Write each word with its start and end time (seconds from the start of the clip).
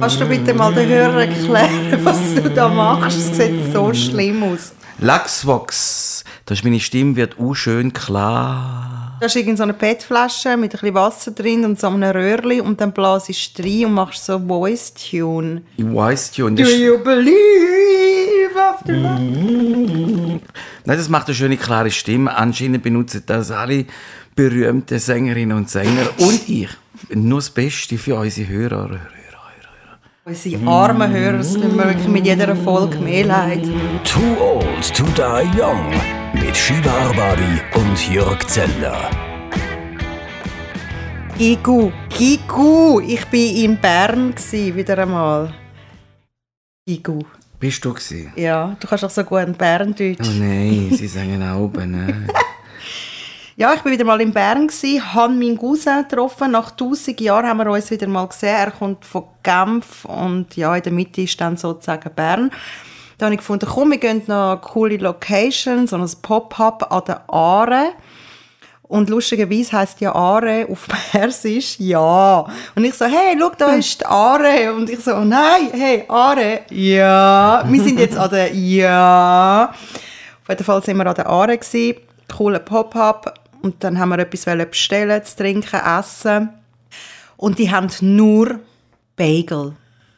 Kannst 0.00 0.18
du 0.18 0.24
bitte 0.24 0.54
mal 0.54 0.72
den 0.72 0.88
Hörern 0.88 1.28
erklären, 1.28 2.00
was 2.04 2.34
du 2.34 2.48
da 2.48 2.68
machst? 2.68 3.18
Es 3.18 3.36
sieht 3.36 3.70
so 3.70 3.92
schlimm 3.92 4.42
aus. 4.42 4.72
Lachsvox. 4.98 6.24
Das 6.46 6.58
ist 6.58 6.64
meine 6.64 6.80
Stimme 6.80 7.16
wird 7.16 7.38
auch 7.38 7.52
schön 7.52 7.92
klar. 7.92 9.18
Da 9.20 9.26
ist 9.26 9.36
irgend 9.36 9.58
so 9.58 9.64
eine 9.64 9.74
PET-Flasche 9.74 10.56
mit 10.56 10.72
ein 10.72 10.80
bisschen 10.80 10.94
Wasser 10.94 11.30
drin 11.32 11.66
und 11.66 11.78
so 11.78 11.88
einem 11.88 12.10
Röhrchen 12.10 12.62
und 12.62 12.80
dann 12.80 12.92
blasest 12.92 13.58
du 13.58 13.62
rein 13.62 13.84
und 13.84 13.92
machst 13.92 14.24
so 14.24 14.38
Voice-Tune. 14.38 15.62
Voice-Tune. 15.78 16.56
Do 16.56 16.62
you 16.62 16.96
believe 16.96 18.58
after 18.58 18.94
love? 18.94 19.20
Nein, 19.20 20.40
das 20.86 21.10
macht 21.10 21.26
eine 21.26 21.34
schöne, 21.34 21.58
klare 21.58 21.90
Stimme. 21.90 22.34
Anscheinend 22.34 22.82
benutzen 22.82 23.22
das 23.26 23.50
alle 23.50 23.84
berühmten 24.34 24.98
Sängerinnen 24.98 25.58
und 25.58 25.68
Sänger. 25.68 26.08
Und 26.16 26.48
ich. 26.48 26.70
Nur 27.10 27.40
das 27.40 27.50
Beste 27.50 27.98
für 27.98 28.16
unsere 28.16 28.48
Hörer. 28.48 28.98
Unsere 30.22 30.66
armen 30.68 31.10
Hörer, 31.10 31.38
mir 31.38 31.84
wirklich 31.84 32.08
mit 32.08 32.26
jeder 32.26 32.54
Folge 32.54 32.98
mehr 32.98 33.24
leid. 33.24 33.64
Too 34.04 34.36
Old 34.38 34.94
to 34.94 35.04
Die 35.16 35.58
Young 35.58 35.90
mit 36.34 36.54
Shiva 36.54 36.90
Arbari 36.90 37.62
und 37.74 38.12
Jörg 38.12 38.46
Zeller. 38.46 39.10
Gigu, 41.38 41.90
Gigu, 42.10 43.00
ich 43.00 43.24
war 43.32 43.64
in 43.64 43.78
Bern 43.80 44.34
gsi, 44.34 44.74
wieder 44.76 44.98
einmal. 44.98 45.54
Gigu. 46.86 47.20
Bist 47.58 47.82
du 47.82 47.94
gewesen? 47.94 48.30
Ja, 48.36 48.76
du 48.78 48.86
kannst 48.86 49.04
auch 49.06 49.10
so 49.10 49.24
gut 49.24 49.56
Berndeutsch. 49.56 50.18
Oh 50.20 50.38
nein, 50.38 50.90
sie 50.92 51.08
sagen 51.08 51.42
auch 51.42 51.60
oben. 51.60 52.28
Ja, 53.60 53.74
ich 53.74 53.84
war 53.84 53.92
wieder 53.92 54.06
mal 54.06 54.22
in 54.22 54.32
Bern, 54.32 54.68
gewesen, 54.68 55.12
habe 55.12 55.34
meinen 55.34 55.58
Cousin 55.58 56.06
getroffen. 56.08 56.52
Nach 56.52 56.70
1000 56.70 57.20
Jahren 57.20 57.46
haben 57.46 57.58
wir 57.58 57.70
uns 57.70 57.90
wieder 57.90 58.06
mal 58.06 58.26
gesehen. 58.26 58.56
Er 58.56 58.70
kommt 58.70 59.04
von 59.04 59.24
Genf 59.42 60.06
und 60.06 60.56
ja, 60.56 60.74
in 60.74 60.82
der 60.82 60.92
Mitte 60.92 61.20
ist 61.20 61.38
dann 61.38 61.58
sozusagen 61.58 62.10
Bern. 62.14 62.50
Da 63.18 63.26
habe 63.26 63.34
ich 63.34 63.40
gefunden, 63.40 63.68
komm, 63.70 63.90
wir 63.90 63.98
gehen 63.98 64.22
noch 64.28 64.52
eine 64.52 64.60
coole 64.62 64.96
Location, 64.96 65.86
so 65.86 65.96
ein 65.96 66.10
Pop-up 66.22 66.90
an 66.90 67.02
der 67.06 67.22
Aare. 67.28 67.90
Und 68.84 69.10
lustigerweise 69.10 69.72
heisst 69.72 70.00
ja 70.00 70.14
Aare 70.14 70.66
auf 70.66 70.88
Persisch 71.10 71.78
ja. 71.80 72.46
Und 72.74 72.84
ich 72.84 72.94
so, 72.94 73.04
hey, 73.04 73.36
schau, 73.38 73.50
da 73.58 73.74
ist 73.74 74.00
die 74.00 74.06
Aare. 74.06 74.72
Und 74.72 74.88
ich 74.88 75.00
so, 75.00 75.14
oh 75.14 75.24
nein, 75.26 75.68
hey, 75.72 76.04
Aare, 76.08 76.62
ja. 76.70 77.62
Wir 77.68 77.82
sind 77.82 78.00
jetzt 78.00 78.16
an 78.16 78.30
der 78.30 78.54
Ja. 78.54 79.64
Auf 79.64 80.48
jeden 80.48 80.64
Fall 80.64 80.82
sind 80.82 80.96
wir 80.96 81.06
an 81.06 81.14
der 81.14 81.26
Aare 81.26 81.58
gewesen. 81.58 81.96
Cooler 82.26 82.60
Pop-up. 82.60 83.39
Und 83.62 83.82
dann 83.84 83.98
haben 83.98 84.10
wir 84.10 84.18
etwas 84.18 84.44
bestellen, 84.44 85.24
zu 85.24 85.36
trinken, 85.36 85.80
essen. 85.80 86.50
Und 87.36 87.58
die 87.58 87.70
haben 87.70 87.88
nur 88.00 88.60
Bagel. 89.16 89.74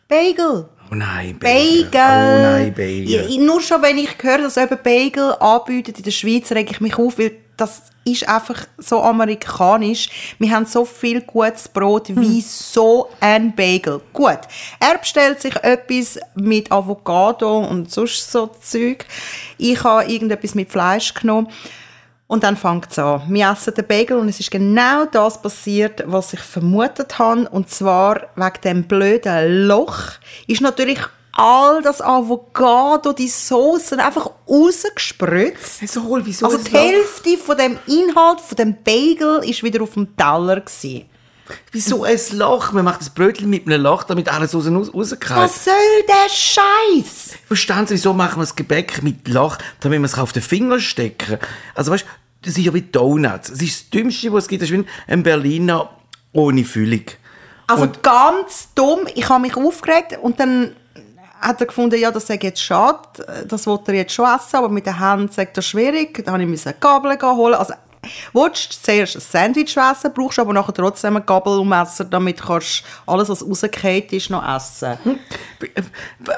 Bagel. 0.08 0.68
Oh 0.90 0.94
nein, 0.94 1.38
Bagel. 1.38 1.88
Oh 1.92 2.42
nein, 2.42 2.74
Bagel. 2.74 3.08
Ja, 3.08 3.40
nur 3.40 3.60
schon, 3.60 3.80
wenn 3.82 3.98
ich 3.98 4.10
höre, 4.20 4.38
dass 4.38 4.56
jemand 4.56 4.82
Bagel 4.82 5.34
anbietet 5.40 5.98
in 5.98 6.04
der 6.04 6.10
Schweiz, 6.10 6.52
rege 6.52 6.72
ich 6.72 6.80
mich 6.80 6.98
auf, 6.98 7.18
weil 7.18 7.32
das 7.56 7.82
ist 8.04 8.28
einfach 8.28 8.66
so 8.78 9.00
amerikanisch. 9.02 10.34
Wir 10.38 10.50
haben 10.50 10.66
so 10.66 10.84
viel 10.84 11.20
gutes 11.20 11.68
Brot 11.68 12.08
wie 12.08 12.40
so 12.40 13.08
ein 13.20 13.54
Bagel. 13.54 14.00
Gut, 14.12 14.40
er 14.80 14.98
bestellt 14.98 15.40
sich 15.40 15.54
etwas 15.56 16.18
mit 16.34 16.72
Avocado 16.72 17.60
und 17.60 17.90
sonst 17.90 18.30
so 18.30 18.46
Zeug. 18.46 19.06
Ich 19.58 19.82
habe 19.84 20.10
irgendetwas 20.10 20.54
mit 20.54 20.70
Fleisch 20.70 21.14
genommen. 21.14 21.48
Und 22.32 22.44
dann 22.44 22.56
fängt 22.56 22.90
es 22.90 22.98
an. 22.98 23.24
Wir 23.28 23.50
essen 23.50 23.74
den 23.74 23.86
Bagel 23.86 24.16
und 24.16 24.26
es 24.26 24.40
ist 24.40 24.50
genau 24.50 25.04
das 25.04 25.42
passiert, 25.42 26.02
was 26.06 26.32
ich 26.32 26.40
vermutet 26.40 27.18
habe. 27.18 27.46
Und 27.50 27.68
zwar 27.68 28.22
wegen 28.36 28.60
dem 28.64 28.84
blöden 28.84 29.66
Loch 29.66 30.12
ist 30.46 30.62
natürlich 30.62 30.98
all 31.32 31.82
das 31.82 32.00
Avocado, 32.00 33.12
die 33.12 33.28
Soßen 33.28 34.00
einfach 34.00 34.30
rausgespritzt. 34.48 35.86
So, 35.86 36.18
wieso 36.24 36.46
Also 36.46 36.56
die 36.56 36.70
Loch? 36.70 36.80
Hälfte 36.80 37.36
von 37.36 37.58
dem 37.58 37.78
Inhalt 37.86 38.40
von 38.40 38.56
dem 38.56 38.82
Bagel 38.82 39.44
ist 39.44 39.62
wieder 39.62 39.82
auf 39.82 39.92
dem 39.92 40.16
Teller 40.16 40.62
gewesen. 40.62 41.04
Wieso 41.70 42.04
ein 42.04 42.18
Loch? 42.32 42.72
Man 42.72 42.86
macht 42.86 43.00
das 43.02 43.10
Brötchen 43.10 43.50
mit 43.50 43.66
einem 43.66 43.82
Loch, 43.82 44.04
damit 44.04 44.32
alles 44.32 44.54
raus, 44.54 44.66
raus, 44.68 44.90
rauskommt. 44.94 45.36
Was 45.36 45.66
soll 45.66 45.74
der 46.08 46.30
Scheiß? 46.30 47.32
Verstehen 47.46 47.86
Sie, 47.86 47.92
wieso 47.94 48.14
machen 48.14 48.36
wir 48.36 48.44
das 48.44 48.56
Gebäck 48.56 49.02
mit 49.02 49.28
Loch, 49.28 49.58
damit 49.80 50.00
wir 50.00 50.06
es 50.06 50.16
auf 50.16 50.32
den 50.32 50.40
Finger 50.40 50.80
stecken? 50.80 51.38
Also 51.74 51.92
weißt, 51.92 52.06
das 52.44 52.58
ist 52.58 52.64
ja 52.64 52.74
wie 52.74 52.82
Donuts. 52.82 53.50
Das 53.50 53.62
ist 53.62 53.80
das 53.84 53.90
Dümmste, 53.90 54.32
was 54.32 54.44
es 54.44 54.48
gibt. 54.48 54.62
Das 54.62 54.70
ist 54.70 54.76
wie 54.78 54.84
ein 55.08 55.22
Berliner 55.22 55.90
ohne 56.32 56.64
Füllung. 56.64 57.02
Also 57.66 57.84
Und- 57.84 58.02
ganz 58.02 58.68
dumm. 58.74 59.00
Ich 59.14 59.28
habe 59.28 59.42
mich 59.42 59.56
aufgeregt 59.56 60.18
und 60.22 60.38
dann 60.40 60.74
hat 61.40 61.60
er 61.60 61.66
gefunden, 61.66 61.98
ja, 62.00 62.10
das 62.10 62.26
sei 62.26 62.38
jetzt 62.40 62.62
schade, 62.62 63.46
das 63.48 63.66
wollte 63.66 63.90
er 63.92 63.98
jetzt 63.98 64.12
schon 64.14 64.26
essen, 64.26 64.56
aber 64.56 64.68
mit 64.68 64.86
den 64.86 64.98
Händen 64.98 65.28
sagt 65.32 65.56
er 65.56 65.62
schwierig. 65.62 66.22
Dann 66.24 66.48
musste 66.48 66.70
ich 66.70 66.74
eine 66.76 66.80
Gabel 66.80 67.18
holen. 67.36 67.54
Also, 67.54 67.74
willst 68.32 68.72
du 68.72 68.82
zuerst 68.84 69.16
ein 69.16 69.20
Sandwich 69.20 69.76
essen, 69.76 70.12
brauchst 70.14 70.38
aber 70.38 70.52
nachher 70.52 70.74
trotzdem 70.74 71.16
eine 71.16 71.24
Gabel 71.24 71.58
und 71.60 71.68
Messer, 71.68 72.04
damit 72.04 72.40
kannst 72.42 72.82
du 73.06 73.12
alles, 73.12 73.28
was 73.28 73.42
rausgefallen 73.46 74.04
ist, 74.10 74.30
noch 74.30 74.56
essen. 74.56 74.98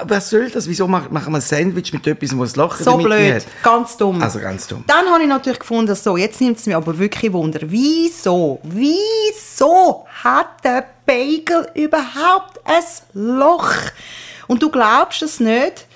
Was 0.04 0.30
soll 0.30 0.50
das? 0.50 0.68
Wieso 0.68 0.86
mach- 0.86 1.10
machen 1.10 1.32
wir 1.32 1.38
ein 1.38 1.42
Sandwich 1.42 1.92
mit 1.92 2.06
etwas, 2.06 2.36
was 2.38 2.54
ein 2.56 2.60
Loch 2.60 2.78
in 2.78 2.84
So 2.84 2.96
blöd, 2.98 3.34
hat? 3.36 3.46
ganz 3.62 3.96
dumm. 3.96 4.22
Also 4.22 4.38
ganz 4.40 4.66
dumm. 4.66 4.84
Dann 4.86 5.06
habe 5.06 5.22
ich 5.22 5.28
natürlich 5.28 5.58
gefunden, 5.58 5.94
so, 5.94 6.16
jetzt 6.16 6.40
nimmt 6.40 6.58
es 6.58 6.66
mir 6.66 6.76
aber 6.76 6.96
wirklich 6.98 7.32
Wunder. 7.32 7.60
Wieso, 7.62 8.60
wieso 8.62 10.06
hat 10.22 10.62
der 10.64 10.84
Bagel 11.06 11.68
überhaupt 11.74 12.60
ein 12.64 12.82
Loch? 13.14 13.70
Und 14.46 14.62
du 14.62 14.70
glaubst 14.70 15.22
es 15.22 15.40
nicht, 15.40 15.86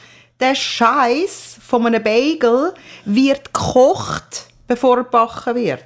der 0.40 0.54
Scheiß 0.54 1.56
von 1.66 1.86
einem 1.86 2.02
Bagel 2.02 2.72
wird 3.04 3.52
gekocht, 3.52 4.46
bevor 4.68 4.98
er 4.98 5.04
gebacken 5.04 5.54
wird. 5.56 5.84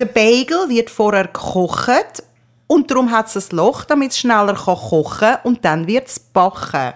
Der 0.00 0.06
Bagel 0.06 0.68
wird 0.68 0.88
vorher 0.90 1.24
gekocht 1.24 2.22
und 2.66 2.90
darum 2.90 3.10
hat 3.10 3.34
es 3.34 3.50
ein 3.52 3.56
Loch, 3.56 3.84
damit 3.84 4.12
es 4.12 4.18
schneller 4.18 4.54
kann 4.54 4.76
kochen 4.76 5.18
kann 5.20 5.38
und 5.44 5.64
dann 5.64 5.86
wird 5.86 6.08
es 6.08 6.18
backen. 6.18 6.94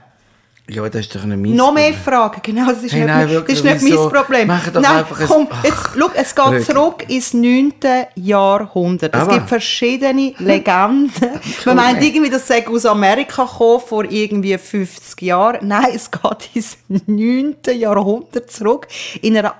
Ja, 0.68 0.88
das 0.88 1.00
ist 1.00 1.14
doch 1.16 1.24
eine 1.24 1.36
Mies. 1.36 1.56
Noch 1.56 1.72
mehr 1.72 1.92
Fragen, 1.94 2.40
genau, 2.44 2.66
das 2.70 2.84
ist 2.84 2.92
Hey, 2.92 3.00
nicht, 3.00 3.08
nein, 3.08 3.18
mein- 3.26 3.28
wirklich, 3.30 3.60
das 3.60 3.74
ist 3.76 3.82
nicht 3.82 3.98
mein 3.98 4.08
Problem. 4.08 4.48
Doch 4.72 4.80
nein, 4.80 4.96
einfach 4.98 5.20
ein- 5.20 5.26
komm, 5.26 5.48
Ach, 5.50 5.64
jetzt, 5.64 5.78
schau, 5.98 6.10
es 6.14 6.34
geht 6.34 6.44
wirklich. 6.44 6.66
zurück 6.66 7.04
ins 7.10 7.34
9. 7.34 7.72
Jahrhundert. 8.14 9.12
Es 9.12 9.20
Aber- 9.20 9.32
gibt 9.34 9.48
verschiedene 9.48 10.32
Legenden. 10.38 11.40
Man 11.64 11.74
meint 11.76 12.00
irgendwie, 12.04 12.30
das 12.30 12.46
sei 12.46 12.64
aus 12.68 12.86
Amerika 12.86 13.44
gekommen, 13.46 13.80
vor 13.84 14.04
irgendwie 14.04 14.56
50 14.56 15.20
Jahren. 15.22 15.66
Nein, 15.66 15.88
es 15.92 16.08
geht 16.08 16.50
ins 16.54 16.76
9. 16.88 17.56
Jahrhundert 17.76 18.48
zurück, 18.52 18.86
in 19.22 19.36
einer 19.36 19.54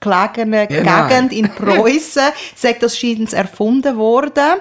abgelegenen 0.00 0.68
Ja, 0.70 0.82
nein. 0.82 1.08
Gegend 1.08 1.32
in 1.32 1.48
Preußen, 1.54 2.32
sagt 2.54 2.82
das 2.82 2.96
scheint 2.96 3.32
erfunden 3.32 3.96
worden. 3.96 4.60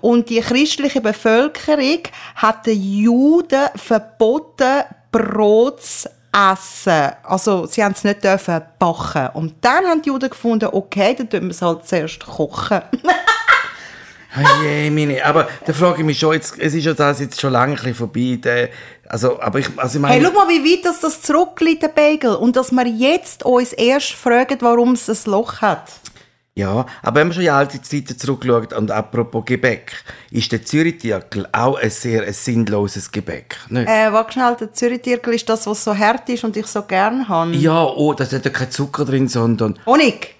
Und 0.00 0.30
die 0.30 0.40
christliche 0.40 1.00
Bevölkerung 1.00 2.00
hat 2.34 2.66
den 2.66 2.80
Juden 2.80 3.68
verboten, 3.76 4.84
Brot 5.10 5.82
zu 5.82 6.08
essen. 6.32 7.12
Also, 7.22 7.66
sie 7.66 7.82
haben 7.82 7.92
es 7.92 8.04
nicht 8.04 8.22
dürfen 8.22 8.62
backen. 8.78 9.28
Und 9.34 9.54
dann 9.62 9.86
haben 9.86 10.02
die 10.02 10.08
Juden 10.08 10.28
gefunden, 10.28 10.68
okay, 10.72 11.14
dann 11.14 11.30
tun 11.30 11.42
wir 11.42 11.50
es 11.50 11.62
halt 11.62 11.86
zuerst 11.86 12.20
kochen. 12.20 12.82
Je, 14.62 14.90
meine. 14.90 15.24
Aber 15.24 15.48
da 15.64 15.72
frage 15.72 16.00
ich 16.00 16.04
mich 16.04 16.18
schon, 16.18 16.34
jetzt, 16.34 16.58
es 16.58 16.74
ist 16.74 16.84
ja 16.84 16.92
das 16.94 17.20
jetzt 17.20 17.40
schon 17.40 17.52
lange 17.52 17.72
ein 17.72 17.76
bisschen 17.76 17.94
vorbei. 17.94 18.38
Der, 18.42 18.68
also, 19.08 19.40
aber 19.40 19.58
ich, 19.58 19.68
also 19.76 19.96
ich 19.96 20.02
meine, 20.02 20.14
Hey, 20.14 20.22
schau 20.24 20.32
mal, 20.32 20.48
wie 20.48 20.62
weit 20.72 20.84
das, 20.84 21.00
das 21.00 21.22
zurückliegt, 21.22 21.82
der 21.82 21.88
Bagel. 21.88 22.34
Und 22.34 22.56
dass 22.56 22.70
wir 22.70 22.86
jetzt 22.86 23.44
uns 23.44 23.72
erst 23.72 24.12
fragen, 24.12 24.58
warum 24.60 24.92
es 24.92 25.08
ein 25.08 25.30
Loch 25.30 25.60
hat. 25.62 25.90
ja, 26.54 26.84
aber 27.02 27.20
wenn 27.20 27.28
man 27.28 27.34
schon 27.34 27.44
in 27.44 27.50
alte 27.50 27.80
Zeiten 27.80 28.18
zurückschaut, 28.18 28.72
und 28.74 28.90
apropos 28.90 29.44
Gebäck, 29.46 29.92
ist 30.30 30.50
der 30.52 30.62
Zürich-Tierkel 30.64 31.48
auch 31.52 31.76
ein 31.78 31.88
sehr 31.90 32.24
ein 32.24 32.32
sinnloses 32.32 33.10
Gebäck, 33.10 33.56
nicht? 33.70 33.88
Äh, 33.88 34.12
warte 34.12 34.32
schnell, 34.32 34.56
der 34.60 34.72
Zürich-Tierkel 34.72 35.34
ist 35.34 35.48
das, 35.48 35.66
was 35.66 35.82
so 35.84 35.96
hart 35.96 36.28
ist 36.28 36.44
und 36.44 36.56
ich 36.56 36.66
so 36.66 36.82
gern 36.82 37.28
habe. 37.28 37.54
Ja, 37.56 37.84
oh, 37.84 38.12
da 38.12 38.24
ist 38.24 38.32
ja 38.32 38.40
kein 38.40 38.70
Zucker 38.70 39.04
drin, 39.04 39.28
sondern 39.28 39.78
Honig. 39.86 40.34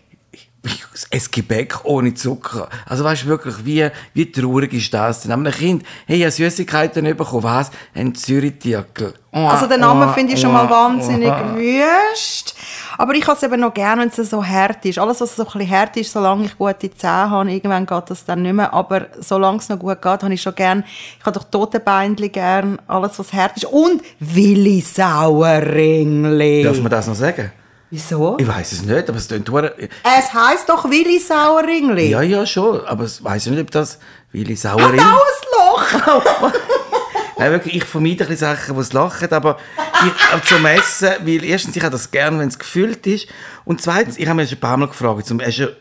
Ein 1.11 1.23
Gebäck 1.31 1.85
ohne 1.85 2.15
Zucker. 2.15 2.69
Also 2.87 3.05
weißt 3.05 3.25
du 3.25 3.27
wirklich, 3.29 3.55
wie, 3.65 3.89
wie 4.15 4.31
traurig 4.31 4.73
ist 4.73 4.93
das 4.93 5.23
denn? 5.23 5.33
Aber 5.33 5.47
ein 5.47 5.53
Kind, 5.53 5.85
hey, 6.07 6.19
ja 6.19 6.31
Süßigkeiten 6.31 7.05
bekommen, 7.17 7.43
was? 7.43 7.71
Ein 7.95 8.15
Zürich-Tierkel. 8.15 9.15
Oh, 9.33 9.39
Also 9.47 9.67
den 9.67 9.81
Namen 9.81 10.09
oh, 10.09 10.13
finde 10.13 10.35
ich 10.35 10.41
schon 10.41 10.53
mal 10.53 10.69
wahnsinnig 10.69 11.31
wüst. 11.55 12.55
Aber 12.97 13.15
ich 13.15 13.27
habe 13.27 13.37
es 13.37 13.43
eben 13.43 13.61
noch 13.61 13.73
gerne, 13.73 14.03
wenn 14.03 14.09
es 14.09 14.31
so 14.31 14.45
hart 14.45 14.85
ist. 14.85 14.99
Alles, 14.99 15.21
was 15.21 15.37
so 15.37 15.45
ein 15.47 15.53
bisschen 15.53 15.71
hart 15.71 15.97
ist, 15.97 16.13
solange 16.13 16.47
ich 16.47 16.59
gute 16.59 16.91
Zähne 16.91 17.31
habe, 17.31 17.53
irgendwann 17.53 17.87
geht 17.87 18.05
das 18.11 18.25
dann 18.25 18.43
nicht 18.43 18.55
mehr. 18.55 18.73
Aber 18.73 19.07
solange 19.21 19.59
es 19.59 19.69
noch 19.69 19.79
gut 19.79 20.03
geht, 20.03 20.23
habe 20.23 20.35
ich 20.35 20.43
schon 20.43 20.55
gerne, 20.55 20.83
ich 21.19 21.25
habe 21.25 21.39
doch 21.39 21.45
Totenbeinchen 21.45 22.33
gern, 22.33 22.79
alles, 22.89 23.19
was 23.19 23.33
hart 23.33 23.57
ist. 23.57 23.67
Und 23.67 24.03
Willi 24.19 24.81
Sauerringli. 24.81 26.65
Darf 26.65 26.81
man 26.81 26.91
das 26.91 27.07
noch 27.07 27.15
sagen? 27.15 27.53
Wieso? 27.91 28.37
Ich 28.39 28.47
weiß 28.47 28.73
es 28.73 28.83
nicht, 28.83 29.09
aber 29.09 29.17
es 29.19 29.29
hure- 29.31 29.75
Es 29.79 30.35
heisst 30.35 30.69
doch 30.69 30.85
Willi 30.91 31.19
Sauerringli. 31.19 32.11
Ja, 32.11 32.21
ja, 32.23 32.45
schon, 32.45 32.85
aber 32.85 33.05
ich 33.05 33.23
weiß 33.25 33.47
nicht, 33.47 33.61
ob 33.61 33.71
das 33.71 33.99
Willi 34.33 34.55
Hat 34.57 34.63
Sauering... 34.63 35.01
auch 35.01 35.05
ein 35.05 36.03
Loch. 36.43 36.53
Nein, 37.39 37.53
wirklich, 37.53 37.77
ich 37.77 37.85
vermeide 37.85 38.25
ein 38.25 38.31
bisschen 38.31 38.37
Sachen, 38.57 38.75
die 38.75 38.81
es 38.81 38.93
lachen, 38.93 39.33
aber 39.33 39.59
ich, 40.05 40.33
aber 40.33 40.43
zum 40.43 40.67
Essen, 40.67 41.09
weil 41.25 41.45
erstens, 41.45 41.77
ich 41.77 41.83
habe 41.83 41.93
das 41.93 42.11
gerne, 42.11 42.39
wenn 42.41 42.49
es 42.49 42.59
gefüllt 42.59 43.07
ist. 43.07 43.29
Und 43.65 43.81
zweitens, 43.81 44.19
ich 44.19 44.27
habe 44.27 44.37
mich 44.41 44.51
schon 44.51 44.59
ein 44.59 44.61
paar 44.61 44.77
Mal 44.77 44.89
gefragt, 44.89 45.25
zum 45.27 45.39
Beispiel 45.39 45.77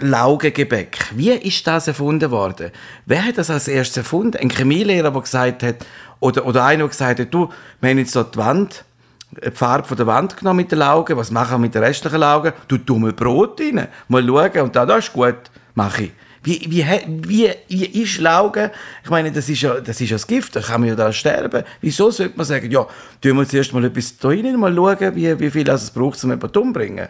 Laugengebäck. 0.00 0.98
Wie 1.14 1.30
ist 1.32 1.66
das 1.66 1.88
erfunden 1.88 2.30
worden? 2.30 2.70
Wer 3.06 3.24
hat 3.24 3.38
das 3.38 3.50
als 3.50 3.68
erstes 3.68 3.98
erfunden? 3.98 4.36
Ein 4.38 4.50
Chemielehrer, 4.50 5.10
der 5.10 5.20
gesagt 5.20 5.62
hat, 5.62 5.76
oder, 6.20 6.46
oder 6.46 6.64
einer, 6.64 6.84
der 6.84 6.88
gesagt 6.88 7.20
hat, 7.20 7.34
du, 7.34 7.50
wir 7.80 7.90
haben 7.90 7.98
jetzt 7.98 8.12
so 8.12 8.22
die 8.22 8.38
Wand, 8.38 8.84
die 9.34 9.50
Farbe 9.50 9.86
von 9.86 9.96
der 9.96 10.06
Wand 10.06 10.36
genommen 10.36 10.58
mit 10.58 10.70
den 10.70 10.78
Laugen, 10.78 11.16
was 11.16 11.30
machen 11.30 11.52
wir 11.52 11.58
mit 11.58 11.74
den 11.74 11.82
restlichen 11.82 12.18
Laugen? 12.18 12.52
Du 12.68 12.78
dumme 12.78 13.12
Brot 13.12 13.60
rein, 13.60 13.88
mal 14.08 14.26
schauen, 14.26 14.60
und 14.62 14.76
dann, 14.76 14.88
das 14.88 15.06
ist 15.06 15.12
gut, 15.12 15.36
mache 15.74 16.04
ich. 16.04 16.12
Wie, 16.42 16.60
wie, 16.68 16.84
wie, 17.26 17.54
wie 17.68 18.02
ist 18.02 18.20
Laugen? 18.20 18.70
Ich 19.02 19.08
meine, 19.08 19.32
das 19.32 19.48
ist, 19.48 19.62
ja, 19.62 19.80
das 19.80 19.98
ist 20.00 20.10
ja 20.10 20.16
das 20.16 20.26
Gift, 20.26 20.54
da 20.54 20.60
kann 20.60 20.82
man 20.82 20.90
ja 20.90 20.94
da 20.94 21.10
sterben. 21.10 21.64
Wieso 21.80 22.10
sollte 22.10 22.36
man 22.36 22.44
sagen, 22.44 22.70
ja, 22.70 22.86
tun 23.20 23.36
wir 23.38 23.48
zuerst 23.48 23.72
mal 23.72 23.84
etwas 23.84 24.18
da 24.18 24.28
rein, 24.28 24.60
mal 24.60 24.74
schauen, 24.74 25.16
wie, 25.16 25.40
wie 25.40 25.50
viel 25.50 25.68
es 25.68 25.90
braucht, 25.90 26.22
um 26.22 26.30
jemanden 26.30 26.58
umzubringen? 26.58 27.08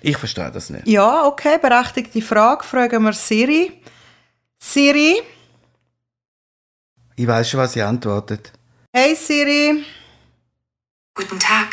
Ich 0.00 0.16
verstehe 0.16 0.50
das 0.50 0.70
nicht. 0.70 0.86
Ja, 0.86 1.26
okay, 1.26 1.58
berechtigte 1.60 2.20
Frage. 2.20 2.64
Fragen 2.64 3.02
wir 3.04 3.12
Siri. 3.12 3.72
Siri? 4.58 5.22
Ich 7.16 7.26
weiß 7.26 7.48
schon, 7.48 7.60
was 7.60 7.72
sie 7.72 7.82
antwortet. 7.82 8.52
Hey 8.92 9.14
Siri. 9.14 9.84
Guten 11.16 11.38
Tag. 11.38 11.68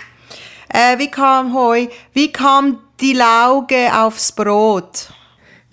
Äh, 0.70 1.00
wie 1.00 1.10
kam, 1.10 1.56
hoi, 1.56 1.90
wie 2.14 2.32
kam 2.32 2.78
die 3.00 3.14
Lauge 3.14 3.90
aufs 3.92 4.32
Brot? 4.32 5.10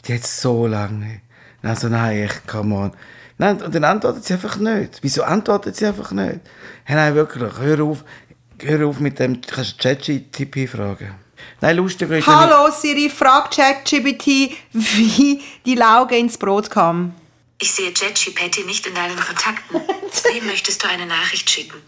Jetzt 0.06 0.40
so 0.40 0.66
lange. 0.66 1.20
Also 1.62 1.88
nein, 1.88 2.24
ich, 2.24 2.46
come 2.46 2.74
on. 2.74 2.92
Nein, 3.36 3.60
und 3.60 3.74
dann 3.74 3.84
antwortet 3.84 4.24
sie 4.24 4.32
einfach 4.32 4.56
nicht. 4.56 5.00
Wieso 5.02 5.22
antwortet 5.22 5.76
sie 5.76 5.84
einfach 5.84 6.12
nicht? 6.12 6.40
Hey, 6.84 6.96
nein, 6.96 7.14
wirklich, 7.14 7.52
hör 7.58 7.80
auf, 7.82 8.04
hör 8.62 8.86
auf 8.86 9.00
mit 9.00 9.18
dem, 9.18 9.38
kannst 9.42 9.84
du 9.84 9.88
ChatGPT 9.88 10.66
fragen. 10.66 11.14
Nein, 11.60 11.76
lustig 11.76 12.10
ist 12.10 12.26
Hallo 12.26 12.70
Siri, 12.70 13.10
frag 13.10 13.50
ChatGPT, 13.50 14.56
wie 14.72 15.42
die 15.66 15.74
Lauge 15.74 16.16
ins 16.16 16.38
Brot 16.38 16.70
kam. 16.70 17.14
Ich 17.60 17.70
sehe 17.70 17.92
ChatGPT 17.92 18.64
nicht 18.64 18.86
in 18.86 18.94
deinen 18.94 19.20
Kontakten. 19.20 19.76
Wem 20.32 20.46
möchtest 20.46 20.82
du 20.82 20.88
eine 20.88 21.04
Nachricht 21.04 21.50
schicken? 21.50 21.82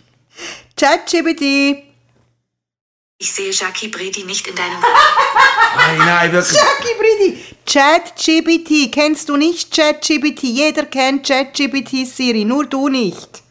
ChatGPT. 0.81 1.85
Ich 3.19 3.31
sehe 3.31 3.51
Jackie 3.51 3.89
Bredi 3.89 4.25
nicht 4.25 4.47
in 4.47 4.55
deinen 4.55 4.81
Kontakten. 4.81 5.77
Nein, 5.77 5.99
nein, 5.99 6.33
wirklich. 6.33 6.59
Jackie 6.59 6.95
Bredi. 6.99 7.45
ChatGPT. 7.67 8.91
Kennst 8.91 9.29
du 9.29 9.37
nicht 9.37 9.77
ChatGPT? 9.77 10.45
Jeder 10.45 10.87
kennt 10.87 11.27
ChatGPT, 11.27 12.07
Siri, 12.07 12.47
nur 12.47 12.65
du 12.65 12.89
nicht. 12.89 13.43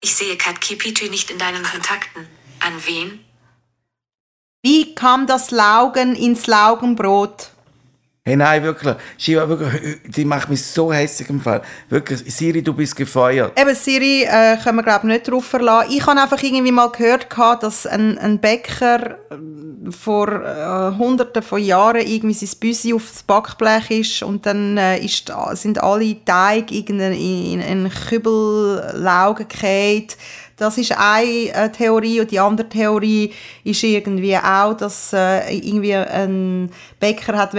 Ich 0.00 0.14
sehe 0.14 0.36
Kat 0.36 0.60
Kipitü 0.62 1.10
nicht 1.10 1.30
in 1.30 1.38
deinen 1.38 1.62
Kontakten. 1.62 2.26
An 2.60 2.80
wen? 2.86 3.22
Wie 4.62 4.94
kam 4.94 5.26
das 5.26 5.50
Laugen 5.50 6.16
ins 6.16 6.46
Laugenbrot? 6.46 7.50
Hey, 8.28 8.34
nein, 8.34 8.60
wirklich. 8.64 8.96
Shiva, 9.16 9.48
wirklich, 9.48 10.00
die 10.04 10.24
macht 10.24 10.48
mich 10.48 10.60
so 10.60 10.92
hässlich 10.92 11.30
im 11.30 11.40
Fall. 11.40 11.62
Wirklich, 11.88 12.24
Siri, 12.26 12.60
du 12.60 12.72
bist 12.72 12.96
gefeuert. 12.96 13.56
Eben, 13.56 13.72
Siri 13.72 14.24
äh, 14.24 14.56
können 14.56 14.78
wir, 14.78 14.82
glaube 14.82 15.06
ich, 15.06 15.12
nicht 15.12 15.30
drauf 15.30 15.44
verlassen. 15.44 15.92
Ich 15.92 16.04
habe 16.04 16.20
einfach 16.20 16.42
irgendwie 16.42 16.72
mal 16.72 16.90
gehört, 16.90 17.28
dass 17.60 17.86
ein, 17.86 18.18
ein 18.18 18.40
Bäcker 18.40 19.10
äh, 19.30 19.92
vor 19.92 20.26
äh, 20.42 20.98
hunderten 20.98 21.40
von 21.40 21.62
Jahren 21.62 22.04
irgendwie 22.04 22.34
sein 22.34 22.58
Büsi 22.58 22.92
aufs 22.94 23.22
Backblech 23.22 23.92
ist 23.92 24.24
und 24.24 24.44
dann 24.44 24.76
äh, 24.76 24.98
ist, 24.98 25.32
sind 25.52 25.80
alle 25.80 26.16
Teig 26.24 26.72
in 26.72 27.00
einen 27.00 27.92
Kübel 28.08 28.92
Laugen 28.94 29.46
das 30.56 30.78
ist 30.78 30.92
eine 30.96 31.52
äh, 31.52 31.70
Theorie 31.70 32.20
und 32.20 32.30
die 32.30 32.40
andere 32.40 32.68
Theorie 32.68 33.32
ist 33.62 33.82
irgendwie 33.82 34.36
auch, 34.36 34.74
dass 34.74 35.12
äh, 35.12 35.54
irgendwie 35.54 35.94
ein 35.94 36.70
Bäcker 36.98 37.36
hat 37.36 37.52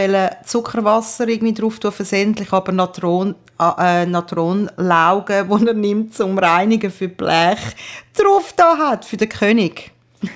Zuckerwasser 0.46 1.28
irgendwie 1.28 1.54
drauf 1.54 1.80
tun, 1.80 1.92
versendlich, 1.92 2.52
aber 2.52 2.72
Natron, 2.72 3.36
äh, 3.60 4.06
Natronlaugen, 4.06 5.48
die 5.48 5.68
er 5.68 5.74
nimmt 5.74 6.16
zum 6.16 6.40
Reinigen 6.40 6.92
für 6.92 7.08
Blech, 7.08 7.60
drauf 8.16 8.54
da 8.56 8.78
hat 8.78 9.06
für 9.06 9.18
den 9.18 9.30
König. 9.30 9.92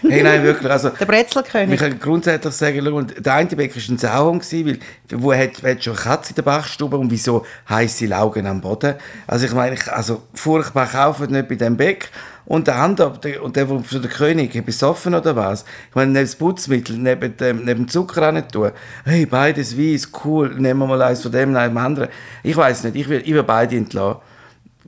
Hey, 0.08 0.22
nein, 0.22 0.44
wirklich. 0.44 0.72
Also, 0.72 0.90
der 1.00 1.06
Brezelkönig. 1.06 1.74
Ich 1.74 1.80
kann 1.80 2.00
grundsätzlich 2.00 2.54
sagen, 2.54 2.86
schau, 2.86 3.02
der 3.02 3.34
eine 3.34 3.50
Bäcker 3.50 3.76
war 3.76 3.90
ein 3.90 3.98
Sauhund, 3.98 4.54
weil 4.54 4.80
wo 5.14 5.34
hat, 5.34 5.64
hat 5.64 5.84
schon 5.84 5.94
eine 5.94 6.02
Katze 6.04 6.30
in 6.30 6.36
der 6.36 6.44
Bachstube 6.44 6.98
und 6.98 7.10
wieso 7.10 7.46
heisse 7.68 8.06
Laugen 8.06 8.46
am 8.46 8.62
Boden? 8.62 8.96
Also 9.26 9.48
ich 9.48 9.54
meine, 9.54 9.76
ich, 9.76 9.92
also 9.92 10.24
furchtbar 10.36 10.88
kaufen 10.88 11.32
nicht 11.32 11.48
bei 11.48 11.56
dem 11.56 11.78
Bäck. 11.78 12.10
Und 12.52 12.68
der 12.68 12.76
andere, 12.76 13.18
der, 13.18 13.42
und 13.42 13.56
der, 13.56 13.64
der 13.66 14.10
König, 14.10 14.66
besoffen 14.66 15.16
oder 15.16 15.38
was? 15.38 15.64
Ich 15.88 15.96
meine, 15.96 16.12
neben 16.12 16.26
das 16.26 16.36
Putzmittel, 16.36 16.98
neben 16.98 17.38
dem, 17.38 17.64
neben 17.64 17.88
Zucker 17.88 18.28
auch 18.28 18.34
nicht 18.34 18.52
tun. 18.52 18.72
Hey, 19.06 19.26
beides 19.26 19.78
weiß, 19.78 20.10
cool, 20.26 20.54
nehmen 20.60 20.82
wir 20.82 20.88
mal 20.88 21.02
eins 21.02 21.22
von 21.22 21.32
dem, 21.32 21.54
nein, 21.54 21.70
dem 21.70 21.78
anderen. 21.78 22.10
Ich 22.44 22.58
weiß 22.58 22.84
nicht, 22.84 22.98
ich 22.98 23.08
will, 23.08 23.22
ich 23.24 23.34
will 23.34 23.44
beide 23.44 23.78
entlassen. 23.78 24.20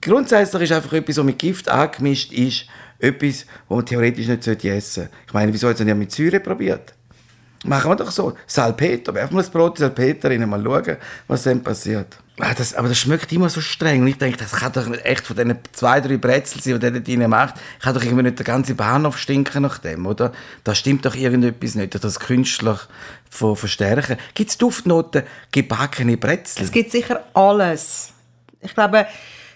Grundsätzlich 0.02 0.64
ist 0.64 0.74
einfach 0.74 0.92
etwas, 0.92 1.16
was 1.16 1.24
mit 1.24 1.40
Gift 1.40 1.70
angemischt 1.70 2.34
ist, 2.34 2.66
etwas, 3.00 3.46
was 3.70 3.78
man 3.78 3.86
theoretisch 3.86 4.28
nicht 4.28 4.46
essen 4.46 4.82
sollte. 4.82 5.10
Ich 5.26 5.34
meine, 5.34 5.54
wieso 5.54 5.70
hat 5.70 5.80
es 5.80 5.86
nicht 5.86 5.96
mit 5.96 6.12
Säure 6.12 6.42
probiert? 6.42 6.94
Machen 7.64 7.92
wir 7.92 7.96
doch 7.96 8.12
so. 8.12 8.34
Salpeter, 8.46 9.14
werfen 9.14 9.36
wir 9.36 9.42
das 9.42 9.50
Brot 9.50 9.80
in 9.80 9.86
Salpeter 9.86 10.30
rein, 10.30 10.48
mal 10.50 10.62
schauen, 10.64 10.98
was 11.28 11.44
dann 11.44 11.64
passiert. 11.64 12.18
Ah, 12.40 12.54
das, 12.56 12.74
aber 12.74 12.88
das 12.88 12.98
schmeckt 12.98 13.32
immer 13.32 13.48
so 13.48 13.62
streng. 13.62 14.02
Und 14.02 14.08
ich 14.08 14.18
denke, 14.18 14.38
das 14.38 14.54
kann 14.54 14.72
doch 14.72 14.88
nicht 14.88 15.06
echt 15.06 15.26
von 15.26 15.36
diesen 15.36 15.56
zwei, 15.72 16.02
drei 16.02 16.18
Brezeln 16.18 16.62
sein, 16.62 16.74
die 16.74 16.80
der 16.80 16.92
dort 16.92 17.08
rein 17.08 17.30
macht. 17.30 17.56
Kann 17.80 17.94
doch 17.94 18.04
irgendwie 18.04 18.24
nicht 18.24 18.40
der 18.40 18.46
ganze 18.46 18.74
Bahnhof 18.74 19.20
stinken 19.20 19.62
nach 19.62 19.78
dem, 19.78 20.06
oder? 20.08 20.32
Da 20.64 20.74
stimmt 20.74 21.06
doch 21.06 21.16
irgendetwas 21.16 21.76
nicht. 21.76 22.04
Das 22.04 22.20
künstlich 22.20 22.80
von 23.30 23.56
verstärken. 23.56 24.18
Gibt 24.34 24.50
es 24.50 24.58
Duftnoten, 24.58 25.24
gebackene 25.52 26.18
Brezel? 26.18 26.64
Es 26.64 26.72
gibt 26.72 26.92
sicher 26.92 27.24
alles. 27.34 28.14
Ich 28.62 28.74
glaube, 28.74 29.06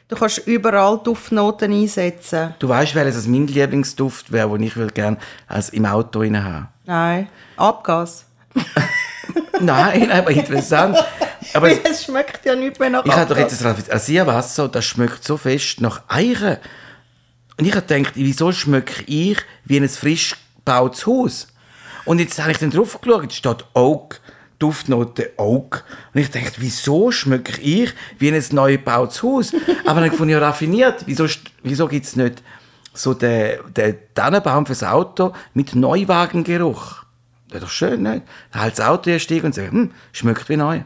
Du 0.10 0.16
kannst 0.16 0.48
überall 0.48 1.02
Duftnoten 1.04 1.74
einsetzen. 1.74 2.56
Du 2.60 2.70
weißt, 2.70 2.96
welches 2.96 3.28
mein 3.28 3.46
Lieblingsduft 3.48 4.32
wäre, 4.32 4.58
den 4.58 4.64
ich 4.64 4.94
gerne 4.94 5.18
als 5.48 5.70
im 5.70 5.86
Auto 5.86 6.24
haben. 6.24 6.70
Nein, 6.88 7.28
Abgas. 7.58 8.26
Nein, 9.60 10.10
aber 10.10 10.32
interessant. 10.32 10.98
Aber 11.54 11.70
es 11.86 12.06
schmeckt 12.06 12.46
ja 12.46 12.56
nicht 12.56 12.80
mehr 12.80 12.90
nach 12.90 13.06
Ich 13.06 13.12
habe 13.12 13.34
doch 13.34 13.38
jetzt 13.38 13.64
ein 13.64 13.76
Rasierwasser, 13.90 14.70
das 14.70 14.86
schmeckt 14.86 15.24
so 15.24 15.36
fest 15.36 15.82
nach 15.82 16.04
Eichen. 16.08 16.58
Und 17.58 17.66
ich 17.66 17.76
habe 17.76 17.86
gedacht, 17.86 18.14
wieso 18.16 18.54
schmecke 18.54 19.04
ich 19.06 19.38
wie 19.66 19.78
ein 19.78 19.90
frisch 19.90 20.36
gebautes 20.56 21.06
Haus? 21.06 21.48
Und 22.06 22.20
jetzt 22.20 22.40
habe 22.40 22.52
ich 22.52 22.58
dann 22.58 22.72
drauf 22.72 23.02
geschaut, 23.02 23.32
es 23.32 23.36
steht 23.36 23.66
Oak. 23.74 24.22
Duftnote 24.60 25.34
Oak. 25.38 25.84
Und 26.14 26.22
ich 26.22 26.32
dachte, 26.32 26.54
wieso 26.58 27.12
schmecke 27.12 27.62
ich 27.62 27.94
wie 28.18 28.32
ein 28.32 28.44
neu 28.52 28.78
gebautes 28.78 29.22
Haus? 29.22 29.54
Aber 29.86 30.02
dann 30.02 30.12
fand 30.12 30.30
ich 30.30 30.34
ja 30.34 30.40
raffiniert. 30.40 31.04
Wieso, 31.06 31.28
wieso 31.62 31.88
gibt 31.88 32.08
es 32.08 32.16
nicht 32.16 32.42
so 32.98 33.14
den, 33.14 33.60
den 33.76 33.96
Tannenbaum 34.14 34.66
fürs 34.66 34.84
Auto 34.84 35.34
mit 35.54 35.76
Neuwagengeruch? 35.76 37.04
Das 37.50 37.62
ist 37.62 37.64
doch 37.64 37.70
schön, 37.70 38.04
nicht? 38.04 38.24
Da 38.52 38.60
halt 38.60 38.78
das 38.78 38.86
Auto 38.86 39.10
erstiegen 39.10 39.46
und 39.46 39.56
sagen, 39.56 39.72
hm, 39.72 39.92
schmeckt 40.12 40.50
wie 40.50 40.58
neu. 40.58 40.82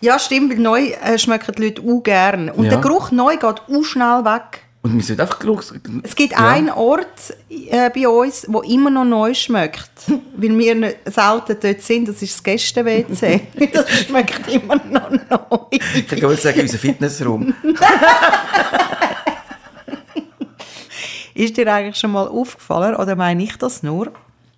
Ja, 0.00 0.18
stimmt, 0.18 0.50
weil 0.50 0.58
neu 0.58 0.88
äh, 0.88 1.18
schmecken 1.18 1.54
die 1.56 1.64
Leute 1.64 1.82
auch 1.82 2.02
gerne. 2.02 2.52
Und 2.52 2.64
ja. 2.64 2.70
der 2.70 2.80
Geruch 2.80 3.10
neu 3.10 3.36
geht 3.36 3.44
auch 3.44 3.84
schnell 3.84 4.24
weg. 4.24 4.62
Und 4.82 4.96
wir 4.96 5.02
sind 5.02 5.20
einfach 5.20 5.38
Geruch... 5.38 5.62
Es 6.02 6.16
gibt 6.16 6.32
ja. 6.32 6.38
einen 6.38 6.70
Ort 6.70 7.32
äh, 7.48 7.88
bei 7.90 8.08
uns, 8.08 8.46
wo 8.48 8.62
immer 8.62 8.90
noch 8.90 9.04
neu 9.04 9.32
schmeckt. 9.32 9.90
weil 10.36 10.58
wir 10.58 10.74
nicht, 10.74 10.96
selten 11.04 11.56
dort 11.60 11.82
sind, 11.82 12.08
das 12.08 12.20
ist 12.20 12.34
das 12.34 12.42
Gäste-WC. 12.42 13.42
das 13.72 14.00
schmeckt 14.00 14.48
immer 14.48 14.76
noch 14.76 15.10
neu. 15.10 15.78
Ich 15.94 16.06
kann 16.20 16.36
sagen, 16.36 16.60
unser 16.60 16.78
Fitnessraum. 16.78 17.54
ist 21.34 21.56
dir 21.56 21.72
eigentlich 21.72 21.96
schon 21.96 22.12
mal 22.12 22.28
aufgefallen, 22.28 22.96
oder 22.96 23.16
meine 23.16 23.42
ich 23.42 23.56
das 23.56 23.82
nur? 23.82 24.12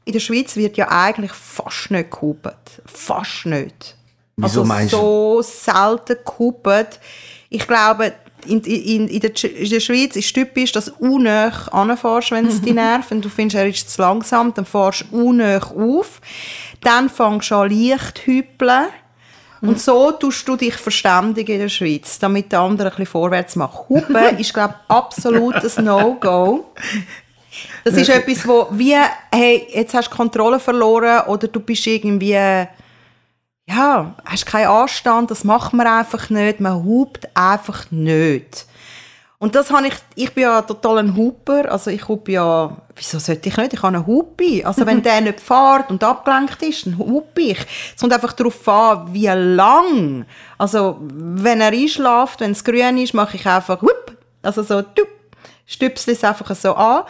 In 0.04 0.12
der 0.12 0.20
Schweiz 0.20 0.56
wird 0.56 0.76
ja 0.76 0.88
eigentlich 0.90 1.32
fast 1.32 1.90
nicht 1.90 2.10
gehupet. 2.10 2.82
Fast 2.84 3.46
nicht. 3.46 3.96
Wieso 4.36 4.60
also 4.60 4.64
meinst 4.64 4.92
du? 4.92 4.96
so 4.96 5.42
selten 5.42 6.16
gehupet. 6.24 7.00
Ich 7.48 7.66
glaube, 7.66 8.12
in, 8.46 8.60
in, 8.60 9.08
in, 9.08 9.20
der, 9.20 9.44
in 9.44 9.70
der 9.70 9.80
Schweiz 9.80 10.16
ist 10.16 10.34
typisch, 10.34 10.72
dass 10.72 10.86
du 10.86 10.94
unnöch 10.98 11.68
anfährst, 11.68 12.30
wenn 12.30 12.46
es 12.46 12.60
dich 12.60 12.74
nervt. 12.74 13.10
Wenn 13.10 13.22
du 13.22 13.28
findest, 13.28 13.56
er 13.56 13.68
ist 13.68 13.90
zu 13.90 14.02
langsam, 14.02 14.52
dann 14.54 14.66
fährst 14.66 15.06
du 15.10 15.28
unnöch 15.28 15.70
auf. 15.70 16.20
Dann 16.80 17.08
fängst 17.08 17.50
du 17.50 17.54
an 17.56 17.70
leicht 17.70 18.18
zu 18.18 18.42
hüpeln. 19.64 19.74
Und 19.74 19.80
so 19.80 20.12
tust 20.12 20.46
du 20.46 20.56
dich 20.56 20.74
verständigen 20.74 21.52
in 21.52 21.60
der 21.60 21.68
Schweiz, 21.68 22.18
damit 22.18 22.52
der 22.52 22.60
andere 22.60 22.88
ein 22.88 22.90
bisschen 22.90 23.06
vorwärts 23.06 23.56
macht. 23.56 23.88
Hupen 23.88 24.16
ist, 24.38 24.54
glaube 24.54 24.74
ich, 24.78 24.90
absolut 24.94 25.54
ein 25.54 25.84
No-Go. 25.84 26.72
Das 27.84 27.94
ist 27.94 28.08
etwas, 28.08 28.46
wo 28.46 28.66
wie, 28.70 28.96
hey, 29.32 29.66
jetzt 29.72 29.94
hast 29.94 30.10
du 30.10 30.16
Kontrolle 30.16 30.58
verloren 30.58 31.22
oder 31.28 31.48
du 31.48 31.60
bist 31.60 31.86
irgendwie, 31.86 32.32
ja, 32.32 34.14
hast 34.24 34.46
keinen 34.46 34.68
Anstand, 34.68 35.30
das 35.30 35.44
macht 35.44 35.72
man 35.72 35.86
einfach 35.86 36.30
nicht, 36.30 36.60
man 36.60 36.82
hupt 36.84 37.28
einfach 37.36 37.90
nicht. 37.90 38.66
Und 39.38 39.54
das 39.54 39.70
habe 39.70 39.88
ich, 39.88 39.94
ich 40.14 40.32
bin 40.32 40.44
ja 40.44 40.62
total 40.62 40.98
ein 40.98 41.16
Huper, 41.16 41.70
also 41.70 41.90
ich 41.90 42.06
hupe 42.08 42.32
ja, 42.32 42.76
wieso 42.94 43.18
sollte 43.18 43.48
ich 43.48 43.56
nicht, 43.56 43.72
ich 43.74 43.82
habe 43.82 43.96
einen 43.96 44.06
Hupi. 44.06 44.64
Also 44.64 44.86
wenn 44.86 45.02
der 45.02 45.20
nicht 45.20 45.40
fährt 45.40 45.90
und 45.90 46.02
abgelenkt 46.02 46.62
ist, 46.62 46.86
dann 46.86 46.98
hupe 46.98 47.40
ich. 47.40 47.58
Es 47.94 48.00
kommt 48.00 48.12
einfach 48.12 48.32
darauf 48.32 48.68
an, 48.68 49.12
wie 49.12 49.26
lang. 49.26 50.24
Also 50.56 50.98
wenn 51.00 51.60
er 51.60 51.72
einschläft, 51.72 52.40
wenn 52.40 52.52
es 52.52 52.64
grün 52.64 52.96
ist, 52.98 53.14
mache 53.14 53.36
ich 53.36 53.46
einfach 53.46 53.82
hup, 53.82 54.16
also 54.42 54.62
so 54.62 54.82
tup, 54.82 55.08
stüpsel 55.66 56.14
es 56.14 56.24
einfach 56.24 56.54
so 56.54 56.74
an. 56.74 57.04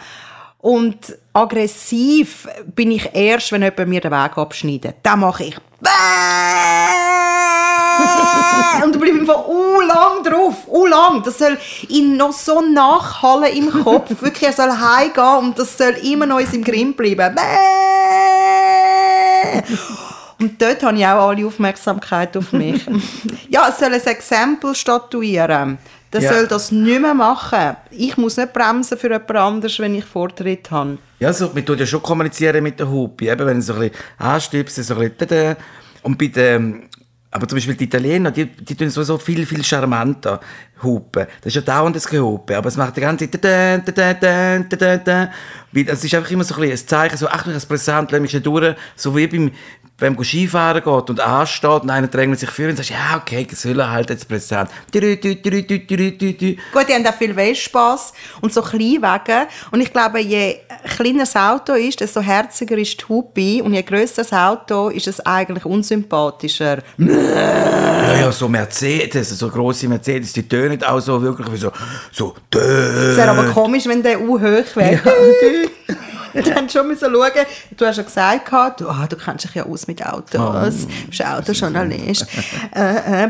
Und 0.57 1.15
aggressiv 1.31 2.47
bin 2.73 2.89
ich 2.89 3.07
erst, 3.13 3.51
wenn 3.51 3.61
jemand 3.61 3.87
mir 3.87 4.01
den 4.01 4.11
Weg 4.11 4.35
abschneidet. 4.35 4.95
Dann 5.03 5.19
mache 5.19 5.43
ich 5.43 5.55
und 8.83 8.95
du 8.95 8.99
bleibst 8.99 9.21
einfach 9.21 9.47
uh, 9.47 9.81
lang 9.81 10.23
drauf, 10.23 10.67
uh, 10.67 10.85
lang. 10.85 11.23
Das 11.23 11.37
soll 11.37 11.57
ihn 11.87 12.17
noch 12.17 12.33
so 12.33 12.61
nachhallen 12.61 13.53
im 13.55 13.83
Kopf. 13.83 14.09
Wirklich, 14.21 14.43
er 14.43 14.53
soll 14.53 14.71
heimgehen 14.71 15.37
und 15.39 15.59
das 15.59 15.77
soll 15.77 15.93
immer 16.03 16.25
noch 16.25 16.39
in 16.39 16.47
seinem 16.47 16.63
Grimm 16.63 16.93
bleiben. 16.93 17.35
Und 20.39 20.61
dort 20.61 20.83
habe 20.83 20.97
ich 20.97 21.05
auch 21.05 21.29
alle 21.29 21.45
Aufmerksamkeit 21.45 22.35
auf 22.35 22.51
mich. 22.51 22.85
ja, 23.49 23.67
es 23.69 23.79
soll 23.79 23.93
ein 23.93 24.01
Exempel 24.05 24.75
statuieren. 24.75 25.77
Der 26.11 26.21
Ja. 26.21 26.33
soll 26.33 26.47
das 26.47 26.71
nicht 26.71 27.01
mehr 27.01 27.13
machen. 27.13 27.75
Ich 27.91 28.15
muss 28.17 28.37
nicht 28.37 28.53
bremsen 28.53 28.97
für 28.97 29.07
jemand 29.09 29.31
anderes, 29.31 29.79
wenn 29.79 29.95
ich 29.95 30.05
Vortritt 30.05 30.71
habe. 30.71 30.97
Ja, 31.19 31.33
so, 31.33 31.51
man 31.53 31.65
tut 31.65 31.79
ja 31.79 31.85
schon 31.85 32.01
kommunizieren 32.01 32.63
mit 32.63 32.79
der 32.79 32.89
Hupe, 32.89 33.25
eben, 33.25 33.45
wenn 33.45 33.57
du 33.57 33.61
so 33.61 33.73
ein 33.73 33.79
bisschen 33.79 33.95
anstüpst, 34.17 34.75
so 34.75 34.95
ein 34.95 35.11
bisschen 35.11 35.55
und 36.03 36.17
bei 36.17 36.27
den, 36.27 36.87
aber 37.35 37.49
zum 37.49 37.57
Beispiel 37.57 37.75
die 37.75 37.83
Italiener, 37.83 38.31
die, 38.31 38.45
die 38.45 38.75
tun 38.75 38.89
sowieso 38.89 39.17
viel, 39.17 39.45
viel 39.45 39.61
charmanter 39.61 40.39
hupen. 40.81 41.27
Das 41.41 41.47
ist 41.47 41.55
ja 41.55 41.61
dauernd 41.61 41.93
das 41.93 42.07
Gehupe, 42.07 42.55
aber 42.55 42.69
es 42.69 42.77
macht 42.77 42.95
die 42.95 43.01
ganze 43.01 43.29
Zeit 43.29 43.43
Es 45.85 46.03
ist 46.05 46.15
einfach 46.15 46.31
immer 46.31 46.45
so 46.45 46.55
ein, 46.55 46.61
bisschen 46.61 46.71
ein 46.71 46.87
Zeichen, 46.87 47.17
so, 47.17 47.27
Achtung, 47.27 47.51
das 47.51 47.65
Präsent, 47.65 48.11
lass 48.11 48.21
mich 48.21 48.41
durch, 48.41 48.75
so 48.95 49.17
wie 49.17 49.27
beim, 49.27 49.51
wenn 49.97 50.13
man 50.15 50.25
Skifahren 50.25 50.83
geht 50.83 51.09
und 51.09 51.19
ansteht 51.21 51.83
und 51.83 51.89
einer 51.89 52.07
drängelt 52.07 52.39
sich 52.39 52.49
vor 52.49 52.65
und 52.65 52.75
sagt, 52.75 52.89
ja, 52.89 53.15
okay, 53.15 53.47
soll 53.53 53.79
er 53.79 53.91
halt 53.91 54.09
jetzt 54.09 54.27
präsent. 54.27 54.69
Gut, 54.91 55.01
die 55.01 56.93
haben 56.93 57.07
auch 57.07 57.13
viel 57.13 57.33
Wellspass 57.33 58.11
und 58.41 58.53
so 58.53 58.61
Kleinwagen. 58.61 59.47
Und 59.71 59.79
ich 59.79 59.93
glaube, 59.93 60.19
je 60.19 60.57
kleiner 60.97 61.19
das 61.19 61.35
Auto 61.35 61.73
ist, 61.73 62.01
desto 62.01 62.19
herziger 62.19 62.77
ist 62.77 62.99
die 62.99 63.05
Hupe. 63.07 63.63
Und 63.63 63.73
je 63.73 63.83
grösser 63.83 64.23
das 64.23 64.33
Auto, 64.33 64.89
ist 64.89 65.07
es 65.07 65.25
eigentlich 65.25 65.63
unsympathischer. 65.63 66.79
Ja, 66.97 68.15
ja, 68.19 68.31
so 68.33 68.49
Mercedes, 68.49 69.29
so 69.29 69.49
grosse 69.49 69.87
Mercedes, 69.87 70.33
die 70.33 70.45
tönen 70.47 70.83
auch 70.83 70.99
so 70.99 71.21
wirklich 71.21 71.49
wie 71.53 71.57
so, 71.57 71.71
so, 72.11 72.35
Es 72.51 73.15
wäre 73.15 73.29
aber 73.29 73.45
komisch, 73.51 73.85
wenn 73.85 74.03
der 74.03 74.19
U 74.19 74.37
hoch 74.37 74.75
wäre. 74.75 75.01
Dann 76.43 76.69
schon 76.69 76.87
müssen 76.87 77.13
schauen. 77.13 77.45
Du 77.77 77.85
hast 77.85 77.97
ja 77.97 78.03
gesagt, 78.03 78.81
du, 78.81 78.89
ah, 78.89 79.07
du 79.07 79.15
kennst 79.15 79.45
dich 79.45 79.55
ja 79.55 79.65
aus 79.65 79.84
mit 79.87 80.05
Autos. 80.05 80.87
Du 80.87 81.07
bist 81.07 81.25
Autojournalist. 81.25 82.25
äh, 82.75 83.25
äh, 83.25 83.29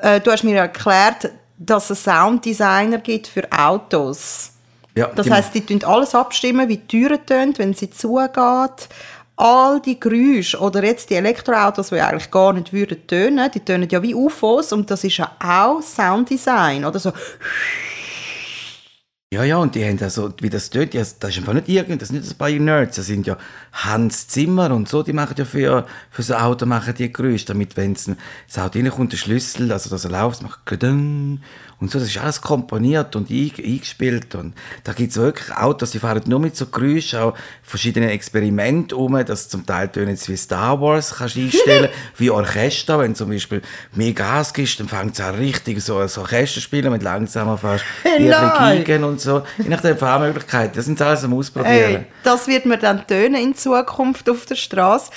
äh, 0.00 0.20
du 0.20 0.30
hast 0.30 0.44
mir 0.44 0.56
erklärt, 0.58 1.30
dass 1.58 1.90
es 1.90 2.02
Sounddesigner 2.04 2.98
gibt 2.98 3.26
für 3.28 3.46
Autos. 3.50 4.50
Ja, 4.94 5.06
Das 5.06 5.26
die- 5.26 5.32
heisst, 5.32 5.54
die 5.54 5.60
tun 5.64 5.82
alles 5.84 6.14
abstimmen, 6.14 6.68
wie 6.68 6.76
die 6.76 6.86
Türe 6.86 7.24
tönt, 7.24 7.58
wenn 7.58 7.72
sie 7.74 7.90
zugeht. 7.90 8.88
All 9.36 9.80
die 9.80 9.98
Geräusche 9.98 10.58
oder 10.60 10.84
jetzt 10.84 11.08
die 11.08 11.14
Elektroautos, 11.14 11.88
die 11.88 12.00
eigentlich 12.00 12.30
gar 12.30 12.52
nicht 12.52 12.72
würden 12.72 13.06
tönen, 13.06 13.50
die 13.50 13.60
tönen 13.60 13.88
ja 13.88 14.02
wie 14.02 14.14
UFOs 14.14 14.72
und 14.72 14.90
das 14.90 15.04
ist 15.04 15.16
ja 15.16 15.30
auch 15.42 15.80
Sounddesign 15.80 16.84
oder 16.84 16.98
so. 16.98 17.12
Ja, 19.32 19.44
ja, 19.44 19.56
und 19.56 19.74
die 19.74 19.82
haben 19.82 19.98
also, 20.02 20.30
wie 20.42 20.50
das 20.50 20.68
ja, 20.74 20.84
das 20.84 21.14
ist 21.14 21.24
einfach 21.24 21.54
nicht 21.54 21.66
irgend, 21.66 22.02
das 22.02 22.10
sind 22.10 22.20
nicht 22.20 22.34
ein 22.34 22.36
paar 22.36 22.50
Nerds, 22.50 22.96
das 22.96 23.06
sind 23.06 23.26
ja 23.26 23.38
Hans 23.72 24.28
Zimmer 24.28 24.70
und 24.74 24.90
so, 24.90 25.02
die 25.02 25.14
machen 25.14 25.34
ja 25.38 25.46
für, 25.46 25.86
für 26.10 26.22
so 26.22 26.34
Auto 26.34 26.66
machen 26.66 26.92
die 26.92 27.10
Geräusche, 27.10 27.46
damit, 27.46 27.78
wenn 27.78 27.94
das 27.94 28.58
Auto 28.58 28.78
reinkommt, 28.78 29.12
der 29.12 29.16
Schlüssel, 29.16 29.72
also 29.72 29.88
dass 29.88 30.04
er 30.04 30.10
läuft, 30.10 30.42
macht 30.42 30.66
gedung 30.66 31.40
und 31.82 31.90
so, 31.90 31.98
das 31.98 32.08
ist 32.08 32.18
alles 32.18 32.40
komponiert 32.40 33.16
und 33.16 33.28
ein, 33.28 33.52
eingespielt 33.58 34.36
und 34.36 34.54
da 34.84 34.92
gibt's 34.92 35.16
wirklich 35.16 35.52
Autos, 35.56 35.90
die 35.90 35.98
fahren 35.98 36.22
nur 36.26 36.38
mit 36.38 36.56
so 36.56 36.66
Geräuschen, 36.66 37.18
auch 37.18 37.34
verschiedene 37.64 38.12
Experimente 38.12 38.94
um, 38.96 39.12
dass 39.24 39.48
zum 39.48 39.66
Teil 39.66 39.88
tönen 39.88 40.16
wie 40.26 40.36
Star 40.36 40.80
Wars, 40.80 41.16
kannst 41.18 41.36
einstellen, 41.36 41.88
wie 42.16 42.30
Orchester, 42.30 43.00
wenn 43.00 43.16
zum 43.16 43.30
Beispiel 43.30 43.62
mehr 43.94 44.12
Gas 44.12 44.54
gibst, 44.54 44.78
dann 44.78 44.86
fängt 44.88 45.14
es 45.14 45.20
an 45.20 45.34
richtig 45.34 45.82
so, 45.82 46.06
so 46.06 46.20
Orchester 46.20 46.60
spielen, 46.60 46.92
mit 46.92 47.02
langsamer 47.02 47.58
ein 48.04 48.18
bisschen 48.18 48.30
Geigen 48.30 49.02
und 49.02 49.20
so, 49.20 49.42
je 49.58 49.68
nach 49.68 49.80
der 49.80 49.96
Fahrmöglichkeit. 49.96 50.76
Das 50.76 50.84
sind 50.84 51.02
alles 51.02 51.24
am 51.24 51.34
Ausprobieren. 51.34 51.74
Ey, 51.74 52.06
das 52.22 52.46
wird 52.46 52.64
mir 52.64 52.78
dann 52.78 53.04
tönen 53.08 53.42
in 53.42 53.56
Zukunft 53.56 54.30
auf 54.30 54.46
der 54.46 54.54
Straße. 54.54 55.10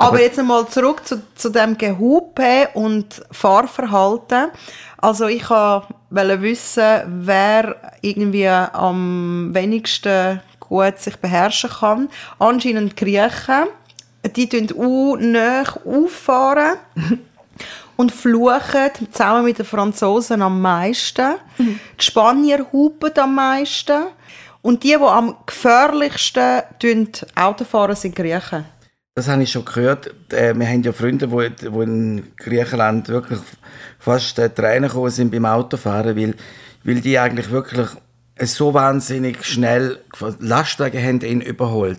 Aber, 0.00 0.20
jetzt 0.20 0.38
einmal 0.38 0.66
zurück 0.66 1.06
zu, 1.06 1.22
zu 1.34 1.50
dem 1.50 1.76
Gehupe 1.76 2.70
und 2.72 3.22
Fahrverhalten. 3.30 4.48
Also 4.96 5.26
ich 5.26 5.48
wollte 5.50 6.42
wissen, 6.42 7.02
wer 7.06 7.76
irgendwie 8.00 8.48
am 8.48 9.50
wenigsten 9.52 10.40
gut 10.58 10.98
sich 10.98 11.16
beherrschen 11.16 11.70
kann. 11.70 12.08
Anscheinend 12.38 12.92
die 12.92 13.04
Griechen. 13.04 13.68
Die 14.36 14.48
tun 14.48 14.68
u 14.74 15.16
nah 15.16 15.64
auffahren 15.84 16.78
und 17.96 18.12
fluchen 18.12 18.90
zusammen 19.10 19.44
mit 19.44 19.58
den 19.58 19.66
Franzosen 19.66 20.42
am 20.42 20.60
meisten. 20.60 21.34
Die 21.58 22.04
Spanier 22.04 22.66
hupen 22.72 23.18
am 23.18 23.34
meisten. 23.34 24.04
Und 24.62 24.82
die, 24.82 24.88
die 24.88 24.96
am 24.96 25.36
gefährlichsten 25.44 26.62
tun, 26.78 27.08
Auto 27.34 27.64
fahren, 27.64 27.96
sind 27.96 28.16
Griechen. 28.16 28.64
Das 29.16 29.26
habe 29.28 29.42
ich 29.42 29.50
schon 29.50 29.64
gehört. 29.64 30.14
Äh, 30.32 30.54
Wir 30.56 30.68
haben 30.68 30.82
ja 30.82 30.92
Freunde, 30.92 31.26
die, 31.26 31.66
in 31.66 32.32
Griechenland 32.36 33.08
wirklich 33.08 33.40
fast 33.98 34.38
äh, 34.38 34.48
Tränen 34.50 34.88
gekommen 34.88 35.10
sind 35.10 35.32
beim 35.32 35.46
Autofahren, 35.46 36.16
weil, 36.16 36.34
weil 36.84 37.00
die 37.00 37.18
eigentlich 37.18 37.50
wirklich 37.50 37.88
so 38.42 38.72
wahnsinnig 38.72 39.44
schnell 39.44 39.98
Lastwagen 40.38 41.02
haben 41.02 41.20
ihn 41.22 41.40
überholt. 41.40 41.98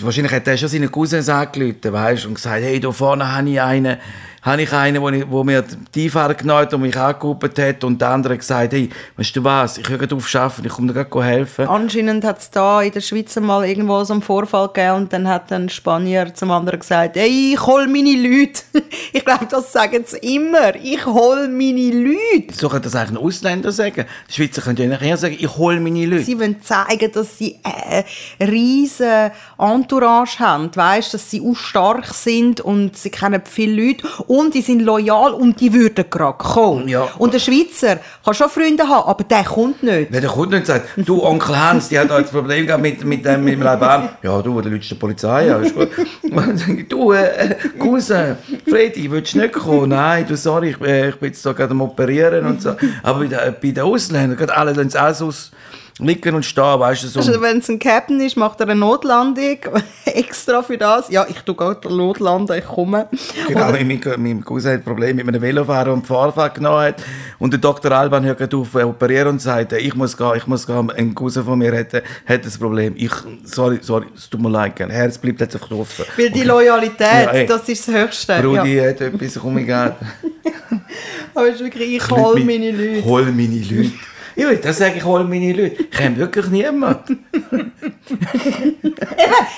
Wahrscheinlich 0.00 0.32
hat 0.32 0.48
er 0.48 0.56
schon 0.56 0.68
seine 0.68 0.88
Cousins 0.88 1.28
angerufen, 1.28 1.92
weißt, 1.92 2.26
und 2.26 2.34
gesagt, 2.34 2.62
hey, 2.62 2.80
da 2.80 2.90
vorne 2.90 3.34
habe 3.34 3.48
ich 3.48 3.62
einen, 3.62 3.96
habe 4.42 4.62
ich 4.62 4.72
einen, 4.72 5.02
wo, 5.02 5.08
ich, 5.08 5.30
wo 5.30 5.44
mir 5.44 5.64
die 5.94 6.04
Einfahrer 6.04 6.34
genommen 6.34 6.60
hat 6.60 6.74
und 6.74 6.80
mich 6.82 6.96
angehupt 6.96 7.58
hat 7.58 7.84
und 7.84 8.00
der 8.00 8.08
andere 8.10 8.38
gesagt, 8.38 8.72
hey, 8.72 8.88
weißt 9.16 9.36
du 9.36 9.44
was, 9.44 9.78
ich 9.78 9.88
höre 9.88 10.12
auf 10.12 10.34
arbeiten, 10.34 10.66
ich 10.66 10.72
komme 10.72 10.92
dir 10.92 11.04
gerade 11.04 11.24
helfen. 11.24 11.68
Anscheinend 11.68 12.24
hat 12.24 12.38
es 12.38 12.50
da 12.50 12.82
in 12.82 12.92
der 12.92 13.00
Schweiz 13.00 13.34
mal 13.36 13.66
irgendwo 13.66 14.02
so 14.04 14.12
einen 14.12 14.22
Vorfall 14.22 14.68
gegeben 14.68 14.96
und 14.96 15.12
dann 15.12 15.28
hat 15.28 15.52
ein 15.52 15.68
Spanier 15.68 16.34
zum 16.34 16.50
anderen 16.50 16.78
gesagt, 16.78 17.16
hey, 17.16 17.54
ich 17.54 17.66
hol 17.66 17.86
meine 17.86 18.16
Leute. 18.16 18.62
ich 19.12 19.24
glaube, 19.24 19.46
das 19.50 19.72
sagen 19.72 20.04
sie 20.06 20.18
immer. 20.34 20.74
Ich 20.76 21.04
hol 21.04 21.48
meine 21.48 21.90
Leute. 21.90 22.54
So 22.54 22.68
könnte 22.68 22.84
das 22.84 22.94
eigentlich 22.94 23.18
ein 23.18 23.24
Ausländer 23.24 23.72
sagen. 23.72 24.04
Die 24.28 24.34
Schweizer 24.34 24.62
können 24.62 24.76
ja 24.76 24.86
nachher 24.86 25.16
sagen, 25.16 25.36
ich 25.38 25.56
hole 25.56 25.80
meine 25.80 26.06
Leute. 26.06 26.24
Sie 26.24 26.38
wollen 26.38 26.62
zeigen, 26.62 27.10
dass 27.12 27.38
sie 27.38 27.58
eine 27.62 28.04
riesige 28.40 29.32
Entourage 29.58 30.38
haben, 30.38 30.70
weißt, 30.74 31.14
dass 31.14 31.30
sie 31.30 31.40
auch 31.40 31.56
stark 31.56 32.06
sind 32.06 32.60
und 32.60 32.96
sie 32.96 33.10
kennen 33.10 33.42
viele 33.44 33.86
Leute 33.86 34.06
und 34.28 34.54
die 34.54 34.60
sind 34.62 34.80
loyal 34.82 35.32
und 35.32 35.60
die 35.60 35.72
würden 35.72 36.04
gerade 36.08 36.38
kommen. 36.38 36.86
Ja. 36.88 37.08
Und 37.18 37.34
der 37.34 37.38
Schweizer 37.40 37.98
kann 38.24 38.34
schon 38.34 38.48
Freunde 38.48 38.86
haben, 38.88 39.08
aber 39.08 39.24
der 39.24 39.42
kommt 39.44 39.82
nicht. 39.82 40.12
Wenn 40.12 40.20
der 40.20 40.30
Kunde 40.30 40.56
nicht 40.56 40.66
sagt, 40.66 40.88
du 40.96 41.24
Onkel 41.24 41.58
Hans, 41.58 41.88
die 41.88 41.98
hat 41.98 42.10
ein 42.12 42.24
Problem 42.26 42.66
gehabt 42.66 42.82
mit, 42.82 43.04
mit 43.04 43.24
dem, 43.24 43.42
mit 43.42 43.54
dem 43.54 43.62
Leiban. 43.62 44.10
Ja, 44.22 44.40
du, 44.42 44.60
der 44.60 44.70
Leute 44.70 44.86
der 44.88 44.94
Polizei, 44.96 45.46
ja, 45.46 45.58
ist 45.58 45.74
gut. 45.74 45.88
Und 46.30 46.92
du, 46.92 47.12
äh, 47.12 47.56
Cousin, 47.78 48.36
Freddy, 48.68 49.10
willst 49.10 49.34
du 49.34 49.38
nicht 49.38 49.54
kommen? 49.54 49.88
Nein, 49.88 50.26
du, 50.28 50.36
sorry, 50.36 50.70
ich, 50.70 50.80
äh, 50.86 51.08
ich 51.08 51.16
bin 51.16 51.28
jetzt 51.30 51.44
da 51.44 51.52
gerade 51.52 51.70
am 51.72 51.80
Operieren 51.80 52.44
und 52.46 52.62
so. 52.62 52.74
Aber 53.02 53.20
bei, 53.20 53.26
den- 53.26 53.54
bei 53.60 53.70
den 53.70 53.82
Ausländern, 53.84 54.36
gerade 54.36 54.54
alle, 54.56 54.72
lassen 54.72 54.90
sie 54.90 55.00
alles 55.00 55.22
aus 55.22 55.50
liegen 55.98 56.34
und 56.34 56.44
stehen, 56.44 56.62
weißt 56.78 57.04
du, 57.04 57.08
so. 57.08 57.20
Also, 57.20 57.40
wenn 57.40 57.58
es 57.58 57.68
ein 57.68 57.78
Captain 57.78 58.20
ist, 58.20 58.36
macht 58.36 58.60
er 58.60 58.68
eine 58.68 58.76
Notlandung 58.78 59.58
extra 60.04 60.62
für 60.62 60.78
das. 60.78 61.10
Ja, 61.10 61.26
ich 61.28 61.40
tu 61.40 61.54
gerade 61.54 61.88
Notlanden, 61.94 62.56
ich 62.58 62.64
komme. 62.64 63.08
Genau, 63.46 63.70
mein, 63.72 64.00
mein 64.18 64.44
Cousin 64.44 64.72
hat 64.72 64.80
ein 64.80 64.84
Problem 64.84 65.16
mit 65.16 65.26
einem 65.28 65.40
Velofahrer, 65.42 65.96
die 65.96 66.06
Fahrfahrt 66.06 66.54
genommen 66.54 66.78
hat. 66.82 67.02
Und 67.38 67.52
der 67.52 67.60
Dr. 67.60 67.90
Alban 67.92 68.24
hört 68.24 68.38
gerade 68.38 68.56
auf 68.56 68.74
äh, 68.74 68.82
operieren 68.82 69.28
und 69.28 69.42
sagt, 69.42 69.72
ich 69.72 69.94
muss 69.94 70.16
gehen, 70.16 70.32
ich 70.36 70.46
muss 70.46 70.66
gehen. 70.66 70.90
Ein 70.90 71.14
Cousin 71.14 71.44
von 71.44 71.58
mir 71.58 71.76
hat, 71.76 71.92
hat 72.26 72.44
das 72.46 72.56
Problem. 72.58 72.94
Ich, 72.96 73.12
sorry, 73.44 73.78
sorry, 73.82 74.06
es 74.16 74.28
tut 74.30 74.40
mir 74.40 74.50
leid, 74.50 74.76
gell. 74.76 74.90
Herz 74.90 75.18
bleibt 75.18 75.40
jetzt 75.40 75.54
einfach 75.54 75.70
offen. 75.72 76.04
Weil 76.16 76.30
die 76.30 76.42
Loyalität, 76.42 76.98
Ja, 77.00 77.30
ey. 77.32 77.46
das 77.46 77.68
ist 77.68 77.88
das 77.88 77.94
Höchste. 77.94 78.40
Brudi 78.40 78.76
Ja. 78.76 78.88
hat 78.88 79.00
etwas 79.00 79.36
umgegangen. 79.38 79.94
Aber 81.34 81.48
es 81.48 81.56
ist 81.56 81.64
wirklich, 81.64 81.96
ich 81.96 82.10
hol 82.10 82.40
meine 82.44 82.70
Leute. 82.70 83.04
Hol 83.04 83.24
meine 83.26 83.58
Leute. 83.60 83.92
Ja, 84.38 84.54
das 84.54 84.78
sage 84.78 84.98
ich, 84.98 85.04
hol 85.04 85.24
meine 85.24 85.52
Leute. 85.52 85.82
Ich 85.82 85.90
kenne 85.90 86.16
wirklich 86.16 86.46
niemanden. 86.46 87.24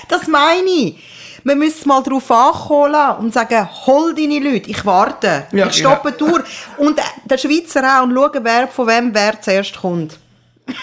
Das 0.09 0.27
meine 0.27 0.67
ich. 0.67 1.03
Wir 1.43 1.55
müssen 1.55 1.87
mal 1.87 2.03
darauf 2.03 2.29
ankommen 2.29 3.17
und 3.19 3.33
sagen, 3.33 3.67
hol 3.85 4.13
deine 4.13 4.39
Leute, 4.39 4.69
ich 4.69 4.85
warte. 4.85 5.47
Ja, 5.51 5.67
ich 5.67 5.77
stoppe 5.77 6.11
durch. 6.11 6.43
Und 6.77 6.99
äh, 6.99 7.03
der 7.25 7.37
Schweizer 7.37 7.81
auch 7.83 8.03
und 8.03 8.13
schauen, 8.13 8.43
wer, 8.43 8.67
von 8.67 8.87
wem 8.87 9.13
wer 9.13 9.39
zuerst 9.41 9.77
kommt. 9.79 10.19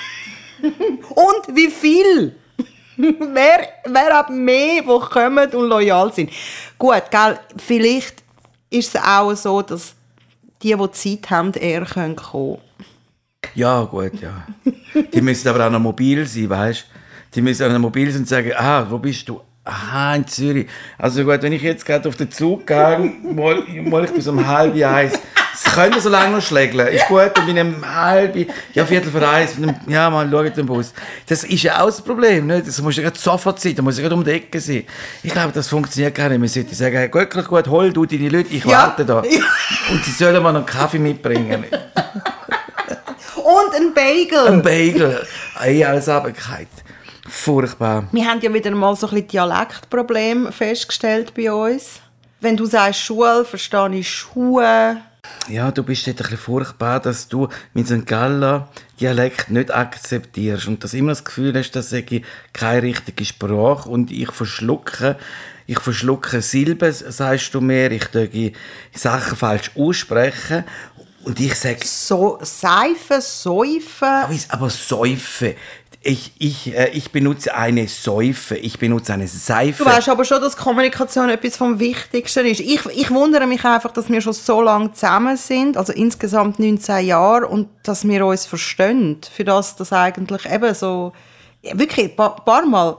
Und 0.62 1.56
wie 1.56 1.68
viel? 1.68 2.34
wer, 2.96 3.68
wer 3.84 4.16
hat 4.16 4.30
mehr, 4.30 4.82
die 4.82 4.98
kommen 5.08 5.48
und 5.52 5.68
loyal 5.68 6.12
sind? 6.12 6.30
Gut, 6.76 7.04
gell, 7.10 7.38
vielleicht 7.56 8.24
ist 8.70 8.94
es 8.94 9.00
auch 9.00 9.34
so, 9.34 9.62
dass 9.62 9.94
die, 10.62 10.74
die 10.74 10.90
Zeit 10.90 11.30
haben, 11.30 11.52
eher 11.52 11.84
kommen 11.84 12.16
können. 12.16 12.58
Ja, 13.54 13.82
gut, 13.84 14.12
ja. 14.20 14.46
Die 15.12 15.20
müssen 15.20 15.48
aber 15.48 15.66
auch 15.66 15.70
noch 15.70 15.78
mobil 15.80 16.26
sein, 16.26 16.50
weißt 16.50 16.86
Die 17.34 17.40
müssen 17.42 17.66
auch 17.66 17.72
noch 17.72 17.78
mobil 17.78 18.10
sein 18.10 18.22
und 18.22 18.28
sagen, 18.28 18.52
ah, 18.56 18.86
wo 18.88 18.98
bist 18.98 19.28
du? 19.28 19.40
Aha, 19.64 20.14
in 20.14 20.26
Zürich. 20.26 20.66
Also 20.96 21.24
gut, 21.24 21.42
wenn 21.42 21.52
ich 21.52 21.62
jetzt 21.62 21.84
gerade 21.84 22.08
auf 22.08 22.16
den 22.16 22.30
Zug 22.30 22.66
gehe, 22.66 23.12
mal, 23.22 23.62
mal 23.84 24.04
ich 24.04 24.12
bis 24.12 24.26
um 24.26 24.44
halb 24.46 24.74
eins. 24.82 25.12
Es 25.54 25.64
könnte 25.74 26.00
so 26.00 26.08
lange 26.08 26.36
noch 26.36 26.42
schlägeln. 26.42 26.86
Ist 26.88 27.06
gut, 27.06 27.32
dann 27.34 27.44
bin 27.46 27.56
ich 27.56 27.62
um 27.62 27.84
halb, 27.94 28.34
ja, 28.72 28.86
viertel 28.86 29.10
vor 29.10 29.28
eins, 29.28 29.56
ja, 29.88 30.08
mal 30.08 30.28
schau 30.30 30.42
den 30.44 30.66
Bus. 30.66 30.94
Das 31.26 31.42
ist 31.44 31.62
ja 31.64 31.80
auch 31.82 31.86
das 31.86 32.00
Problem, 32.00 32.46
nicht? 32.46 32.66
Das 32.68 32.80
muss 32.80 32.96
ja 32.96 33.02
gerade 33.02 33.18
sofort 33.18 33.60
sein, 33.60 33.74
da 33.74 33.82
muss 33.82 33.96
ja 33.98 34.02
gerade 34.02 34.14
um 34.14 34.24
die 34.24 34.30
Ecke 34.30 34.60
sein. 34.60 34.84
Ich 35.22 35.32
glaube, 35.32 35.52
das 35.52 35.66
funktioniert 35.68 36.14
gar 36.14 36.28
nicht. 36.28 36.38
Man 36.38 36.48
sollte 36.48 36.74
sagen, 36.74 36.96
hey, 36.96 37.08
gut, 37.08 37.28
gut, 37.46 37.66
hol 37.68 37.92
du 37.92 38.06
deine 38.06 38.28
Leute, 38.28 38.54
ich 38.54 38.64
Ja. 38.64 38.70
warte 38.84 39.04
da. 39.04 39.22
Ja. 39.24 39.40
Und 39.90 40.04
sie 40.04 40.12
sollen 40.12 40.34
mir 40.42 40.52
noch 40.52 40.60
einen 40.60 40.66
Kaffee 40.66 40.98
mitbringen. 41.00 41.64
Und 43.48 43.74
ein 43.74 43.94
Bagel. 43.94 44.46
Ein 44.46 44.62
Bagel. 44.62 45.26
Ey, 45.58 45.82
alles 45.82 46.06
abgekriegt. 46.06 46.84
Furchtbar. 47.26 48.06
Wir 48.12 48.26
haben 48.26 48.42
ja 48.42 48.52
wieder 48.52 48.70
mal 48.72 48.94
so 48.94 49.06
ein 49.06 49.14
bisschen 49.14 49.28
Dialektproblem 49.28 50.52
festgestellt 50.52 51.32
bei 51.32 51.50
uns. 51.50 52.00
Wenn 52.42 52.58
du 52.58 52.66
sagst 52.66 53.00
Schule, 53.00 53.46
verstehe 53.46 53.88
ich 53.94 54.10
Schuhe. 54.10 54.98
Ja, 55.48 55.70
du 55.70 55.82
bist 55.82 56.06
dort 56.06 56.18
ein 56.18 56.22
bisschen 56.24 56.36
furchtbar, 56.36 57.00
dass 57.00 57.26
du 57.26 57.48
mit 57.72 57.86
St. 57.86 58.04
Galler 58.04 58.68
Dialekt 59.00 59.50
nicht 59.50 59.74
akzeptierst 59.74 60.68
und 60.68 60.84
dass 60.84 60.92
immer 60.92 61.12
das 61.12 61.24
Gefühl 61.24 61.54
hast, 61.56 61.70
dass 61.70 61.90
ich 61.92 62.22
keine 62.52 62.82
richtige 62.82 63.24
Sprache 63.24 63.88
und 63.88 64.10
ich 64.10 64.30
verschlucke, 64.30 65.16
ich 65.66 65.80
verschlucke 65.80 66.42
Silben, 66.42 66.92
sagst 66.92 67.54
du 67.54 67.62
mir, 67.62 67.90
ich 67.92 68.04
tue 68.06 68.52
Sachen 68.92 69.36
falsch 69.36 69.70
aussprechen 69.74 70.64
und 71.28 71.38
ich 71.40 71.54
sage, 71.54 71.80
So, 71.84 72.38
Seife, 72.40 73.20
Säufe. 73.20 74.06
aber, 74.06 74.34
aber 74.48 74.70
Säufe. 74.70 75.56
Ich, 76.00 76.32
ich, 76.38 76.74
äh, 76.74 76.88
ich 76.94 77.12
benutze 77.12 77.54
eine 77.54 77.86
Säufe, 77.86 78.56
ich 78.56 78.78
benutze 78.78 79.12
eine 79.12 79.28
Seife. 79.28 79.84
Du 79.84 79.90
weißt 79.90 80.08
aber 80.08 80.24
schon, 80.24 80.40
dass 80.40 80.56
Kommunikation 80.56 81.28
etwas 81.28 81.58
vom 81.58 81.78
Wichtigsten 81.78 82.46
ist. 82.46 82.60
Ich, 82.60 82.86
ich 82.86 83.10
wundere 83.10 83.46
mich 83.46 83.62
einfach, 83.62 83.92
dass 83.92 84.08
wir 84.08 84.22
schon 84.22 84.32
so 84.32 84.62
lange 84.62 84.92
zusammen 84.92 85.36
sind, 85.36 85.76
also 85.76 85.92
insgesamt 85.92 86.60
19 86.60 87.04
Jahre, 87.04 87.46
und 87.46 87.68
dass 87.82 88.08
wir 88.08 88.24
uns 88.24 88.46
verstehen. 88.46 89.20
Für 89.30 89.44
das, 89.44 89.76
das 89.76 89.92
eigentlich 89.92 90.50
eben 90.50 90.72
so, 90.74 91.12
wirklich, 91.62 92.06
ein 92.10 92.16
paar, 92.16 92.36
paar 92.42 92.64
Mal, 92.64 92.96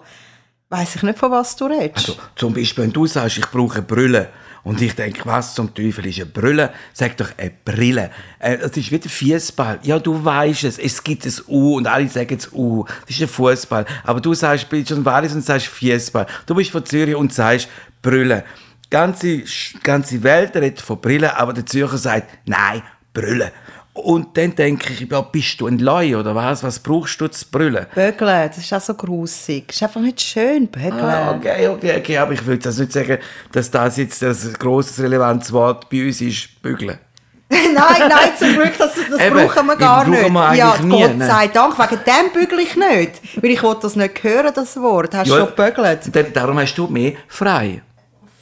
weiß 0.69 0.97
ich 0.97 1.01
nicht, 1.01 1.17
von 1.17 1.31
was 1.31 1.55
du 1.55 1.65
redest. 1.65 2.09
Also, 2.09 2.15
zum 2.35 2.53
Beispiel, 2.53 2.83
wenn 2.83 2.93
du 2.93 3.07
sagst, 3.07 3.39
ich 3.39 3.49
brauche 3.49 3.81
Brille. 3.81 4.29
Und 4.63 4.81
ich 4.81 4.93
denke, 4.95 5.21
was 5.25 5.55
zum 5.55 5.73
Teufel 5.73 6.05
ist 6.07 6.17
eine 6.17 6.25
Brille? 6.27 6.71
Sag 6.93 7.17
doch 7.17 7.29
eine 7.37 7.51
Brille. 7.63 8.11
Äh, 8.39 8.57
Das 8.57 8.75
ist 8.75 8.91
wie 8.91 8.99
der 8.99 9.09
Fußball. 9.09 9.79
Ja, 9.83 9.99
du 9.99 10.23
weißt 10.23 10.65
es. 10.65 10.77
Es 10.77 11.03
gibt 11.03 11.25
ein 11.25 11.33
U 11.47 11.77
und 11.77 11.87
alle 11.87 12.07
sagen 12.09 12.35
es 12.37 12.51
U. 12.51 12.85
Das 13.07 13.15
ist 13.15 13.21
ein 13.21 13.27
Fußball. 13.27 13.85
Aber 14.03 14.19
du 14.21 14.33
sagst, 14.33 14.67
bist 14.69 14.89
schon 14.89 15.03
Wallis 15.05 15.33
und 15.33 15.43
sagst 15.45 15.67
Fußball. 15.67 16.25
Du 16.45 16.55
bist 16.55 16.71
von 16.71 16.85
Zürich 16.85 17.15
und 17.15 17.33
sagst 17.33 17.69
Brille. 18.01 18.43
Ganze, 18.89 19.43
ganze 19.83 20.21
Welt 20.23 20.55
redet 20.55 20.81
von 20.81 20.99
Brille, 20.99 21.37
aber 21.37 21.53
der 21.53 21.65
Zürcher 21.65 21.97
sagt, 21.97 22.27
nein, 22.45 22.81
Brille. 23.13 23.51
Und 23.99 24.37
dann 24.37 24.55
denke 24.55 24.93
ich, 24.93 25.09
ja, 25.09 25.21
bist 25.21 25.59
du 25.59 25.67
ein 25.67 25.79
Leu 25.79 26.17
oder 26.17 26.33
was? 26.33 26.63
Was 26.63 26.79
brauchst 26.79 27.19
du 27.19 27.27
zu 27.27 27.45
brüllen? 27.51 27.85
Bögeln, 27.93 28.47
das 28.47 28.57
ist 28.57 28.73
auch 28.73 28.81
so 28.81 28.93
grusig. 28.93 29.67
Das 29.67 29.75
ist 29.75 29.83
einfach 29.83 30.01
nicht 30.01 30.21
schön, 30.21 30.67
Bögeln. 30.67 30.93
Ah, 30.99 31.31
okay, 31.31 31.67
okay, 31.67 31.97
okay, 31.97 32.17
aber 32.17 32.33
ich 32.33 32.45
will 32.45 32.57
das 32.57 32.77
nicht 32.77 32.93
sagen, 32.93 33.17
dass 33.51 33.69
das 33.69 33.97
jetzt 33.97 34.21
das 34.21 34.53
grosses, 34.53 34.99
relevantes 34.99 35.51
Wort 35.51 35.89
bei 35.89 36.05
uns 36.05 36.21
ist, 36.21 36.61
bügeln. 36.61 36.97
nein, 37.49 37.73
nein, 37.73 38.29
zum 38.37 38.53
Glück, 38.53 38.77
das, 38.77 38.91
das 38.93 39.19
Eben, 39.19 39.35
brauchen 39.35 39.65
wir 39.65 39.75
gar 39.75 40.05
brauchen 40.05 40.11
nicht. 40.11 40.33
wir 40.33 40.53
ja, 40.53 40.77
nie, 40.83 41.01
Gott 41.01 41.17
ne? 41.17 41.25
sei 41.25 41.47
Dank, 41.47 41.79
wegen 41.79 42.01
dem 42.05 42.31
bügel 42.31 42.59
ich 42.59 42.75
nicht. 42.75 43.43
Weil 43.43 43.51
ich 43.51 43.63
will 43.63 43.75
das 43.81 43.95
nicht 43.95 44.23
hören, 44.23 44.51
das 44.53 44.77
Wort. 44.77 45.15
Hast 45.15 45.31
du 45.31 45.35
schon 45.35 45.55
gebügelt? 45.55 46.35
Darum 46.35 46.59
hast 46.59 46.75
du 46.75 46.87
mehr 46.87 47.13
frei. 47.27 47.81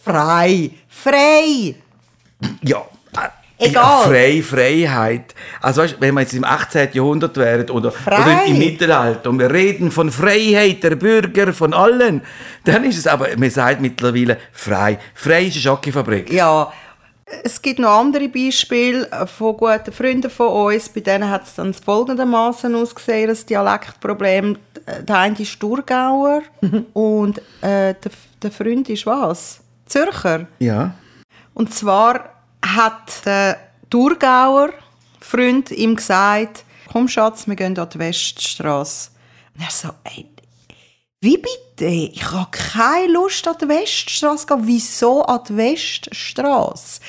Frei. 0.03 0.71
Frei. 0.89 1.75
Ja. 2.61 2.85
Egal. 3.59 4.03
Frei, 4.03 4.41
Freiheit. 4.43 5.33
Also 5.61 5.81
weißt, 5.81 5.95
wenn 5.99 6.13
wir 6.13 6.21
jetzt 6.21 6.33
im 6.33 6.43
18. 6.43 6.89
Jahrhundert 6.93 7.35
wären 7.37 7.69
oder, 7.69 7.91
oder 8.05 8.43
im 8.45 8.59
Mittelalter 8.59 9.29
und 9.29 9.39
wir 9.39 9.51
reden 9.51 9.89
von 9.91 10.11
Freiheit 10.11 10.83
der 10.83 10.95
Bürger, 10.95 11.51
von 11.53 11.73
allen, 11.73 12.21
dann 12.63 12.83
ist 12.83 12.97
es 12.97 13.07
aber, 13.07 13.29
man 13.37 13.49
sagt 13.49 13.81
mittlerweile 13.81 14.37
frei. 14.51 14.99
Frei 15.15 15.45
ist 15.45 15.53
eine 15.53 15.61
Schokofabrik. 15.61 16.31
Ja, 16.31 16.71
es 17.43 17.61
gibt 17.61 17.79
noch 17.79 17.99
andere 17.99 18.29
Beispiele 18.29 19.07
von 19.25 19.57
guten 19.57 19.91
Freunden 19.91 20.29
von 20.29 20.47
uns. 20.47 20.87
Bei 20.89 21.01
denen 21.01 21.29
hat 21.29 21.43
es 21.43 21.55
dann 21.55 21.73
folgendermaßen 21.73 22.73
ausgesehen, 22.75 23.27
das 23.27 23.45
Dialektproblem. 23.45 24.57
Der 25.07 25.17
eine 25.17 25.37
ist 25.37 25.59
Thurgauer 25.59 26.43
und 26.93 27.39
äh, 27.61 27.93
der, 27.95 28.11
der 28.41 28.51
Freund 28.51 28.87
ist 28.89 29.05
was? 29.05 29.59
Zürcher. 29.85 30.47
Ja. 30.59 30.93
Und 31.53 31.73
zwar 31.73 32.36
hat 32.75 33.25
der 33.25 33.57
Thurgauer 33.89 34.69
Freund 35.19 35.71
ihm 35.71 35.95
gesagt, 35.95 36.63
komm 36.91 37.07
Schatz, 37.07 37.47
wir 37.47 37.55
gehen 37.55 37.77
an 37.77 37.89
die 37.89 37.99
Weststraße. 37.99 39.11
Und 39.53 39.63
er 39.63 39.71
so, 39.71 39.89
ey, 40.05 40.25
wie 41.19 41.37
bitte? 41.37 41.85
Ich 41.85 42.31
habe 42.31 42.49
keine 42.51 43.11
Lust 43.11 43.47
an 43.47 43.55
die 43.59 43.67
Weststraße 43.67 44.47
zu 44.47 44.55
gehen. 44.55 44.67
Wieso 44.67 45.23
an 45.23 45.41
die 45.49 45.57
Weststraße? 45.57 47.01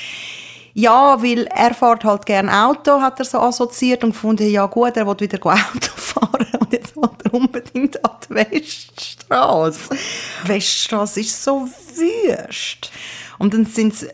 Ja, 0.74 1.22
weil 1.22 1.46
er 1.46 1.74
fährt 1.74 2.04
halt 2.04 2.26
gerne 2.26 2.52
Auto, 2.52 3.00
hat 3.00 3.18
er 3.18 3.24
so 3.24 3.38
assoziiert 3.38 4.04
und 4.04 4.12
gefunden, 4.12 4.48
ja 4.48 4.66
gut, 4.66 4.96
er 4.96 5.06
will 5.06 5.20
wieder 5.20 5.38
Auto 5.46 5.92
fahren 5.96 6.46
und 6.58 6.72
jetzt 6.72 6.96
will 6.96 7.10
er 7.24 7.34
unbedingt 7.34 8.04
an 8.04 8.16
die 8.28 8.34
Weststraße. 8.34 9.96
Weststraße 10.44 11.20
ist 11.20 11.42
so 11.42 11.68
wüst. 11.94 12.90
Und 13.38 13.54
dann 13.54 13.66
sind 13.66 13.94
sie 13.94 14.08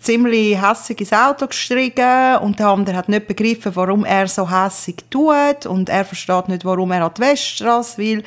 ziemlich 0.00 0.60
hässig 0.60 1.00
ins 1.00 1.12
Auto 1.12 1.46
gestiegen 1.46 2.36
und 2.42 2.58
der 2.58 2.68
andere 2.68 2.96
hat 2.96 3.08
nicht 3.08 3.26
begriffen, 3.26 3.74
warum 3.74 4.04
er 4.04 4.28
so 4.28 4.48
hässig 4.50 5.04
tut 5.10 5.66
und 5.66 5.88
er 5.88 6.04
versteht 6.04 6.48
nicht, 6.48 6.64
warum 6.64 6.92
er 6.92 7.04
an 7.04 7.12
die 7.16 7.22
Weststraße 7.22 7.98
will. 7.98 8.22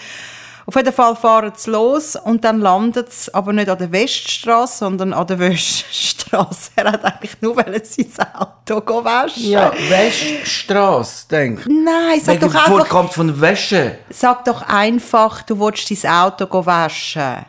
Auf 0.65 0.75
jeden 0.77 0.93
Fall 0.93 1.15
fahren 1.15 1.51
sie 1.55 1.71
los 1.71 2.15
und 2.15 2.45
dann 2.45 2.61
landet 2.61 3.09
es 3.09 3.33
aber 3.33 3.51
nicht 3.51 3.67
an 3.67 3.77
der 3.77 3.91
Weststraße, 3.91 4.77
sondern 4.77 5.11
an 5.11 5.27
der 5.27 5.39
Weststraße. 5.39 6.71
Er 6.75 6.93
hat 6.93 7.03
eigentlich 7.03 7.41
nur 7.41 7.55
sein 7.55 8.33
Auto 8.33 9.03
waschen. 9.03 9.43
Ja, 9.43 9.73
Wäschstraße, 9.89 11.27
denk. 11.29 11.65
Nein, 11.67 12.21
sag 12.21 12.35
Wegen 12.35 12.51
doch 12.51 12.55
einfach, 12.55 12.89
kommt 12.89 13.13
von 13.13 13.41
Wäsche. 13.41 13.99
sag 14.09 14.45
doch 14.45 14.61
einfach, 14.61 15.41
du 15.43 15.59
willst 15.59 15.91
dein 16.03 16.11
Auto 16.11 16.65
waschen. 16.65 17.45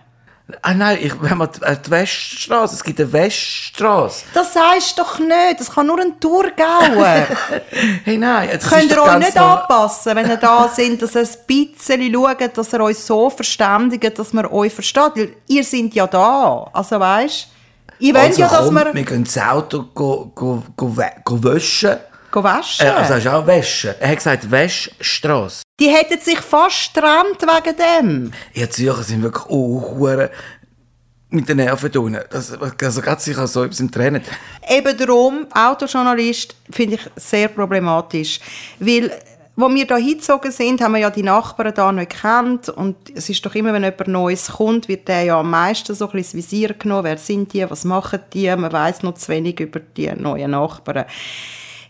Ah 0.61 0.75
nein, 0.75 0.99
ich, 1.01 1.13
wenn 1.23 1.39
man 1.39 1.49
die, 1.51 1.63
äh, 1.63 1.75
die 1.87 1.91
Wäschstraße, 1.91 2.75
es 2.75 2.85
gibt 2.85 3.01
eine 3.01 3.11
Wäschstraße. 3.11 4.27
Das 4.35 4.53
sagst 4.53 4.99
du 4.99 5.03
doch 5.03 5.19
nicht, 5.19 5.59
das 5.59 5.71
kann 5.71 5.87
nur 5.87 5.99
ein 5.99 6.21
Thurgauer. 6.21 7.27
Hey 8.05 8.19
nein, 8.19 8.51
das 8.53 8.69
Könnt 8.69 8.91
ihr 8.91 9.03
euch 9.03 9.19
nicht 9.19 9.39
anpassen, 9.39 10.15
wenn 10.17 10.29
ihr 10.29 10.37
da 10.37 10.69
sind, 10.75 11.01
dass 11.01 11.15
ihr 11.15 11.23
ein 11.23 11.29
bisschen 11.47 12.13
schaut, 12.13 12.59
dass 12.59 12.73
ihr 12.75 12.81
euch 12.81 12.99
so 12.99 13.31
verständigt, 13.31 14.19
dass 14.19 14.33
man 14.35 14.45
euch 14.47 14.73
versteht? 14.75 15.13
Weil 15.17 15.37
ihr 15.49 15.65
seid 15.65 15.95
ja 15.95 16.07
da. 16.07 16.69
Also 16.75 17.01
weißt 17.01 17.49
ihr 18.01 18.15
wollt 18.15 18.25
Also 18.27 18.41
ja, 18.43 18.49
dass 18.49 18.67
komm, 18.67 18.75
wir 18.75 18.93
wir 18.95 19.03
gehen 19.05 19.25
das 19.25 19.39
Auto 19.39 19.85
go, 19.95 20.31
go, 20.35 20.63
go, 20.77 20.87
wä- 20.95 21.23
go 21.25 21.43
waschen. 21.43 21.97
Waschen. 22.43 22.87
Äh, 22.87 22.91
also 22.91 23.15
hast 23.15 23.27
du 23.27 23.33
auch 23.33 23.47
waschen. 23.47 23.95
Er 24.01 24.09
hat 24.09 24.17
gesagt 24.17 24.51
Wäschstraße. 24.51 25.63
Die 25.81 25.89
hätten 25.89 26.21
sich 26.21 26.39
fast 26.39 26.95
getrennt 26.95 27.43
wegen 27.43 27.77
dem. 27.77 28.33
Ihr 28.53 28.71
Zürcher 28.71 29.03
sind 29.03 29.23
wirklich 29.23 29.45
auch 29.47 30.29
mit 31.35 31.49
den 31.49 31.57
Nerven 31.57 31.93
tun. 31.93 32.17
Das, 32.31 32.53
also 32.53 33.01
gerade 33.01 33.21
sich 33.21 33.37
auch 33.37 33.47
so 33.47 33.65
etwas 33.65 33.81
im 33.81 33.91
Tränen. 33.91 34.23
Eben 34.69 34.97
darum, 34.97 35.47
Autojournalist 35.53 36.55
finde 36.71 36.95
ich 36.95 37.01
sehr 37.17 37.49
problematisch. 37.49 38.41
Weil, 38.79 39.11
wo 39.57 39.69
wir 39.69 39.87
da 39.87 39.97
hingezogen 39.97 40.51
sind, 40.53 40.81
haben 40.81 40.93
wir 40.93 41.01
ja 41.01 41.11
die 41.11 41.23
Nachbarn 41.23 41.75
da 41.75 41.91
nicht 41.93 42.11
gekannt. 42.11 42.69
Und 42.69 42.97
es 43.15 43.29
ist 43.29 43.45
doch 43.45 43.55
immer, 43.55 43.73
wenn 43.73 43.83
jemand 43.83 44.09
Neues 44.09 44.49
kommt, 44.49 44.89
wird 44.89 45.09
der 45.09 45.25
ja 45.25 45.41
am 45.41 45.51
meisten 45.51 45.95
so 45.95 46.07
ein 46.07 46.13
bisschen 46.13 46.39
ins 46.39 46.51
Visier 46.53 46.75
genommen. 46.75 47.05
Wer 47.05 47.19
sind 47.19 47.53
die? 47.53 47.69
Was 47.69 47.85
machen 47.85 48.21
die? 48.33 48.55
Man 48.55 48.73
weiß 48.73 49.03
noch 49.03 49.15
zu 49.15 49.29
wenig 49.29 49.59
über 49.61 49.81
die 49.81 50.13
neuen 50.13 50.53
Nachbarn. 50.53 51.07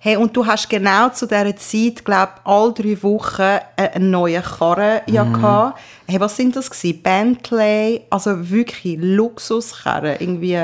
Hey, 0.04 0.16
und 0.16 0.36
du 0.36 0.44
hast 0.44 0.68
genau 0.68 1.08
zu 1.08 1.24
dieser 1.24 1.56
Zeit, 1.56 2.04
glaube 2.04 2.32
all 2.44 2.74
drei 2.74 3.02
Wochen 3.02 3.40
äh, 3.40 3.88
einen 3.94 4.10
neuen 4.10 4.42
Karren 4.42 5.00
ja 5.06 5.24
gehabt. 5.24 5.80
Hey, 6.06 6.20
was 6.20 6.36
sind 6.36 6.54
das 6.54 6.68
gewesen? 6.68 7.02
Bentley, 7.02 8.02
also 8.10 8.50
wirklich 8.50 8.98
Luxuskarren, 9.00 10.16
irgendwie 10.20 10.56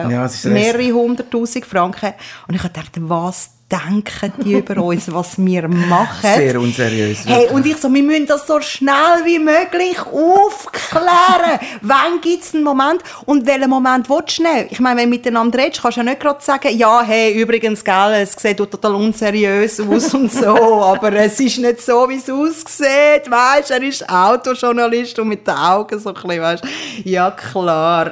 ist 0.44 0.44
mehrere 0.44 0.92
hunderttausend 0.92 1.64
Franken. 1.64 2.12
Und 2.48 2.54
ich 2.54 2.60
gedacht, 2.60 2.90
was 2.96 3.52
denken 3.70 4.32
die 4.44 4.54
über 4.54 4.82
uns, 4.82 5.12
was 5.12 5.38
wir 5.38 5.68
machen? 5.68 6.30
Sehr 6.34 6.60
unseriös. 6.60 7.24
Hey, 7.24 7.48
und 7.48 7.64
ich 7.66 7.76
so, 7.76 7.92
wir 7.92 8.02
müssen 8.02 8.26
das 8.26 8.46
so 8.46 8.60
schnell 8.60 9.24
wie 9.24 9.38
möglich 9.38 9.98
aufklären. 10.00 11.60
Wann 11.82 12.20
gibt 12.20 12.42
es 12.42 12.54
einen 12.54 12.64
Moment 12.64 13.02
und 13.26 13.46
welchen 13.46 13.70
Moment 13.70 14.08
willst 14.08 14.28
du 14.28 14.42
schnell? 14.42 14.66
Ich 14.70 14.80
meine, 14.80 15.00
wenn 15.00 15.10
du 15.10 15.16
miteinander 15.16 15.58
redest, 15.58 15.82
kannst 15.82 15.96
du 15.96 16.00
ja 16.00 16.04
nicht 16.04 16.20
gerade 16.20 16.42
sagen, 16.42 16.76
ja, 16.76 17.02
hey, 17.02 17.40
übrigens, 17.40 17.84
gell, 17.84 18.14
es 18.22 18.32
sieht 18.32 18.56
total 18.56 18.94
unseriös 18.94 19.80
aus 19.80 20.14
und 20.14 20.32
so, 20.32 20.46
aber 20.82 21.12
es 21.12 21.38
ist 21.38 21.58
nicht 21.58 21.80
so, 21.80 22.08
wie 22.08 22.16
es 22.16 22.28
aussieht, 22.28 23.30
weißt, 23.30 23.70
er 23.70 23.82
ist 23.82 24.08
Autojournalist 24.08 25.18
und 25.18 25.28
mit 25.28 25.46
den 25.46 25.54
Augen 25.54 25.98
so 25.98 26.10
ein 26.10 26.14
bisschen, 26.14 26.40
weißt, 26.40 26.64
ja, 27.04 27.30
klar. 27.30 28.10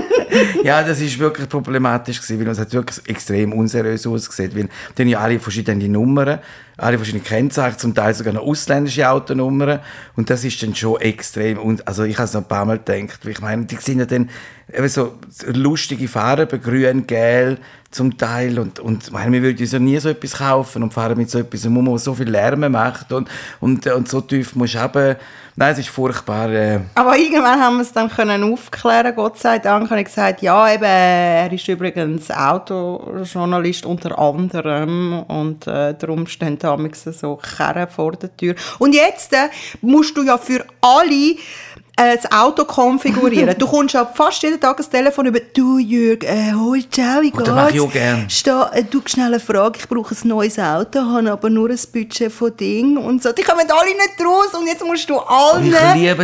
ja, 0.62 0.82
das 0.82 1.00
ist 1.00 1.18
wirklich 1.18 1.48
problematisch 1.48 2.20
gewesen, 2.20 2.40
weil 2.40 2.52
es 2.52 2.58
hat 2.58 2.72
wirklich 2.72 3.08
extrem 3.08 3.52
unseriös 3.52 4.06
ausgesehen, 4.06 4.54
weil 4.54 4.68
dann 4.96 5.08
ja 5.08 5.20
alle 5.20 5.38
verschiedene 5.40 5.88
Nummern, 5.88 6.40
alle 6.76 6.96
verschiedene 6.96 7.22
Kennzeichen, 7.22 7.78
zum 7.78 7.94
Teil 7.94 8.14
sogar 8.14 8.32
noch 8.32 8.42
ausländische 8.42 9.08
Autonummern. 9.08 9.80
Und 10.16 10.30
das 10.30 10.44
ist 10.44 10.62
dann 10.62 10.74
schon 10.74 11.00
extrem, 11.00 11.58
und 11.58 11.86
also 11.86 12.04
ich 12.04 12.16
habe 12.16 12.24
es 12.24 12.34
noch 12.34 12.42
ein 12.42 12.48
paar 12.48 12.64
Mal 12.64 12.78
gedacht, 12.78 13.24
ich 13.24 13.40
meine, 13.40 13.64
die 13.64 13.76
sind 13.76 14.00
ja 14.00 14.06
dann 14.06 14.30
eben 14.72 14.88
so 14.88 15.18
lustige 15.46 16.08
Farben, 16.08 16.60
grün, 16.60 17.06
gelb 17.06 17.60
zum 17.94 18.18
Teil 18.18 18.58
und, 18.58 18.80
und 18.80 19.12
meine, 19.12 19.32
wir 19.32 19.42
würden 19.42 19.60
uns 19.60 19.72
ja 19.72 19.78
nie 19.78 19.98
so 19.98 20.08
etwas 20.08 20.38
kaufen 20.38 20.82
und 20.82 20.92
fahren 20.92 21.16
mit 21.16 21.30
so 21.30 21.38
etwas, 21.38 21.64
wo 21.64 21.80
man 21.80 21.96
so 21.98 22.12
viel 22.12 22.28
Lärm 22.28 22.70
macht 22.72 23.12
und, 23.12 23.28
und, 23.60 23.86
und 23.86 24.08
so 24.08 24.20
tief 24.20 24.56
musst 24.56 24.74
du 24.74 24.78
eben, 24.78 25.16
nein, 25.54 25.72
es 25.72 25.78
ist 25.78 25.88
furchtbar. 25.90 26.50
Äh. 26.50 26.80
Aber 26.96 27.16
irgendwann 27.16 27.60
haben 27.60 27.76
wir 27.76 27.82
es 27.82 27.92
dann 27.92 28.10
können 28.10 28.42
aufklären, 28.42 29.14
Gott 29.14 29.38
sei 29.38 29.60
Dank, 29.60 29.90
habe 29.90 30.00
ich 30.00 30.06
gesagt, 30.06 30.42
ja, 30.42 30.74
eben, 30.74 30.82
er 30.82 31.52
ist 31.52 31.68
übrigens 31.68 32.30
Autojournalist 32.30 33.86
unter 33.86 34.18
anderem 34.18 35.22
und 35.28 35.66
äh, 35.68 35.94
darum 35.94 36.26
stehen 36.26 36.58
da 36.58 36.76
so 36.94 37.36
Kerren 37.36 37.88
vor 37.88 38.12
der 38.12 38.36
Tür. 38.36 38.56
Und 38.80 38.94
jetzt 38.94 39.32
äh, 39.32 39.48
musst 39.80 40.16
du 40.16 40.22
ja 40.22 40.36
für 40.36 40.64
alle 40.80 41.36
das 41.96 42.30
Auto 42.32 42.64
konfigurieren. 42.64 43.54
du 43.58 43.66
kommst 43.66 43.94
ja 43.94 44.04
fast 44.04 44.42
jeden 44.42 44.60
Tag 44.60 44.78
ein 44.78 44.90
Telefon 44.90 45.26
über 45.26 45.40
«Du, 45.40 45.78
Jürg, 45.78 46.24
äh, 46.24 46.52
hoi, 46.52 46.82
ciao, 46.90 47.22
wie 47.22 47.30
geht's?» 47.30 47.44
Das 47.44 47.54
mache 47.54 47.72
ich 47.72 47.80
auch 47.80 47.92
gerne. 47.92 48.26
Steh, 48.28 48.50
äh, 48.50 48.84
du, 48.84 49.00
schnell 49.06 49.26
eine 49.26 49.40
Frage, 49.40 49.78
ich 49.78 49.88
brauche 49.88 50.14
ein 50.14 50.28
neues 50.28 50.58
Auto, 50.58 51.00
habe 51.00 51.30
aber 51.30 51.50
nur 51.50 51.70
ein 51.70 51.78
Budget 51.92 52.32
von 52.32 52.56
Ding 52.56 52.96
und 52.96 53.22
so. 53.22 53.32
Die 53.32 53.42
kommen 53.42 53.60
alle 53.60 53.90
nicht 53.90 54.24
raus 54.24 54.58
und 54.58 54.66
jetzt 54.66 54.84
musst 54.84 55.08
du 55.08 55.18
allen, 55.18 55.74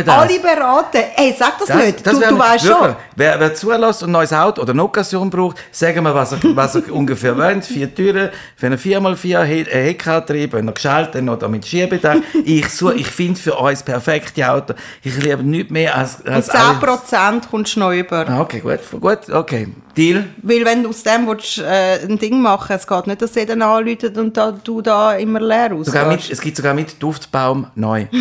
alle 0.07 0.39
beraten. 0.39 1.03
Ey, 1.15 1.35
sag 1.37 1.57
das, 1.59 1.67
das 1.67 1.77
nicht, 1.77 2.05
das 2.05 2.19
du, 2.19 2.27
du 2.27 2.39
weißt 2.39 2.65
schon. 2.65 2.95
Wer, 3.15 3.39
wer 3.39 3.53
zulässt 3.53 4.03
und 4.03 4.09
ein 4.09 4.13
neues 4.13 4.33
Auto 4.33 4.61
oder 4.61 4.71
eine 4.71 4.83
Occasion 4.83 5.29
braucht, 5.29 5.57
sagen 5.71 6.03
wir, 6.03 6.13
was 6.13 6.33
er, 6.33 6.39
was 6.55 6.75
er 6.75 6.91
ungefähr 6.93 7.37
wollt. 7.37 7.63
Vier 7.65 7.93
Türen, 7.93 8.29
für 8.55 8.65
eine 8.65 8.77
4x4 8.77 9.43
Heckantrieb, 9.43 10.53
wenn 10.53 10.67
er 10.67 10.73
geschaltet 10.73 11.27
oder 11.27 11.47
mit 11.47 11.65
Schiebedach. 11.65 12.17
Ich, 12.43 12.65
ich 12.95 13.07
finde 13.07 13.39
für 13.39 13.55
uns 13.55 13.83
perfekte 13.83 14.49
Auto. 14.49 14.73
Ich 15.03 15.15
liebe 15.17 15.43
nicht 15.43 15.60
nichts 15.61 15.71
mehr 15.71 15.95
als, 15.95 16.25
als 16.25 16.49
Und 16.49 16.55
10% 16.55 17.49
kommst 17.49 17.75
du 17.75 17.79
noch 17.79 17.91
über. 17.91 18.27
Ah, 18.27 18.41
okay, 18.41 18.59
gut, 18.59 18.79
gut, 18.99 19.29
okay. 19.29 19.67
Deal. 19.95 20.25
Weil 20.41 20.65
wenn 20.65 20.83
du 20.83 20.89
aus 20.89 21.03
dem 21.03 21.27
willst, 21.27 21.59
äh, 21.59 21.99
ein 22.03 22.17
Ding 22.17 22.41
machen 22.41 22.75
es 22.75 22.87
geht 22.87 23.07
nicht, 23.07 23.21
dass 23.21 23.35
jeder 23.35 23.53
anläutet 23.53 24.17
und 24.17 24.35
da, 24.37 24.51
du 24.51 24.81
da 24.81 25.13
immer 25.13 25.41
leer 25.41 25.73
aus. 25.73 25.87
Es 25.87 26.39
gibt 26.39 26.57
sogar 26.57 26.73
mit 26.73 27.01
Duftbaum 27.01 27.67
neu. 27.75 28.07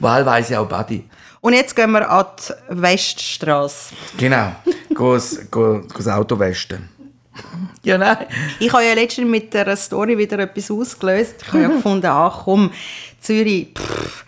Wahlweise 0.00 0.60
auch 0.60 0.68
Buddy. 0.68 1.04
Und 1.40 1.52
jetzt 1.52 1.76
gehen 1.76 1.90
wir 1.90 2.10
an 2.10 2.26
die 2.38 2.82
Weststraße. 2.82 3.94
Genau, 4.16 4.52
gehen 4.88 5.88
das 5.94 6.08
Auto 6.08 6.38
westen. 6.38 6.88
Ja, 7.82 7.98
nein. 7.98 8.16
Ich 8.58 8.72
habe 8.72 8.84
ja 8.84 8.94
letztens 8.94 9.28
mit 9.28 9.52
der 9.52 9.76
Story 9.76 10.16
wieder 10.16 10.38
etwas 10.38 10.70
ausgelöst. 10.70 11.34
Ich 11.42 11.48
habe 11.48 11.62
ja 11.62 11.68
gefunden, 11.68 12.06
ach 12.06 12.44
komm, 12.44 12.70
Zürich, 13.20 13.74
pff, 13.76 14.24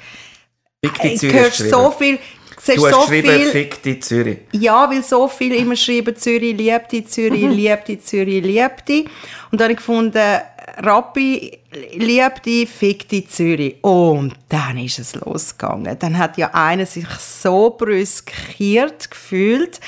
Fick 0.95 1.03
die 1.03 1.17
Zürich 1.17 1.55
so 1.55 1.91
viel, 1.91 2.19
du 2.67 2.87
hast 2.87 2.95
so 2.95 3.01
viel, 3.03 3.51
Fick 3.51 3.83
die 3.83 4.01
Zürich. 4.01 4.39
Ja, 4.53 4.91
weil 4.91 5.03
so 5.03 5.29
viel 5.29 5.55
immer 5.55 5.77
schreiben, 5.77 6.17
Zürich 6.17 6.57
liebt 6.57 6.93
die, 6.93 7.05
Zürich 7.05 7.43
liebt 7.43 7.89
die, 7.89 7.99
Zürich 7.99 8.45
liebt 8.45 8.89
die. 8.89 9.05
Und 9.51 9.61
dann 9.61 9.65
habe 9.65 9.73
ich 9.73 9.79
gefunden, 9.79 10.41
Rappi 10.79 11.59
liebt 11.95 12.45
die, 12.45 12.67
fick 12.67 13.09
die 13.09 13.27
Zürich. 13.27 13.77
Und 13.83 14.35
dann 14.49 14.79
ist 14.79 14.99
es 14.99 15.15
losgegangen. 15.15 15.97
Dann 15.99 16.19
hat 16.19 16.37
ja 16.37 16.51
einer 16.53 16.87
sich 16.87 17.09
so 17.09 17.71
brüskiert 17.71 19.11
gefühlt 19.11 19.81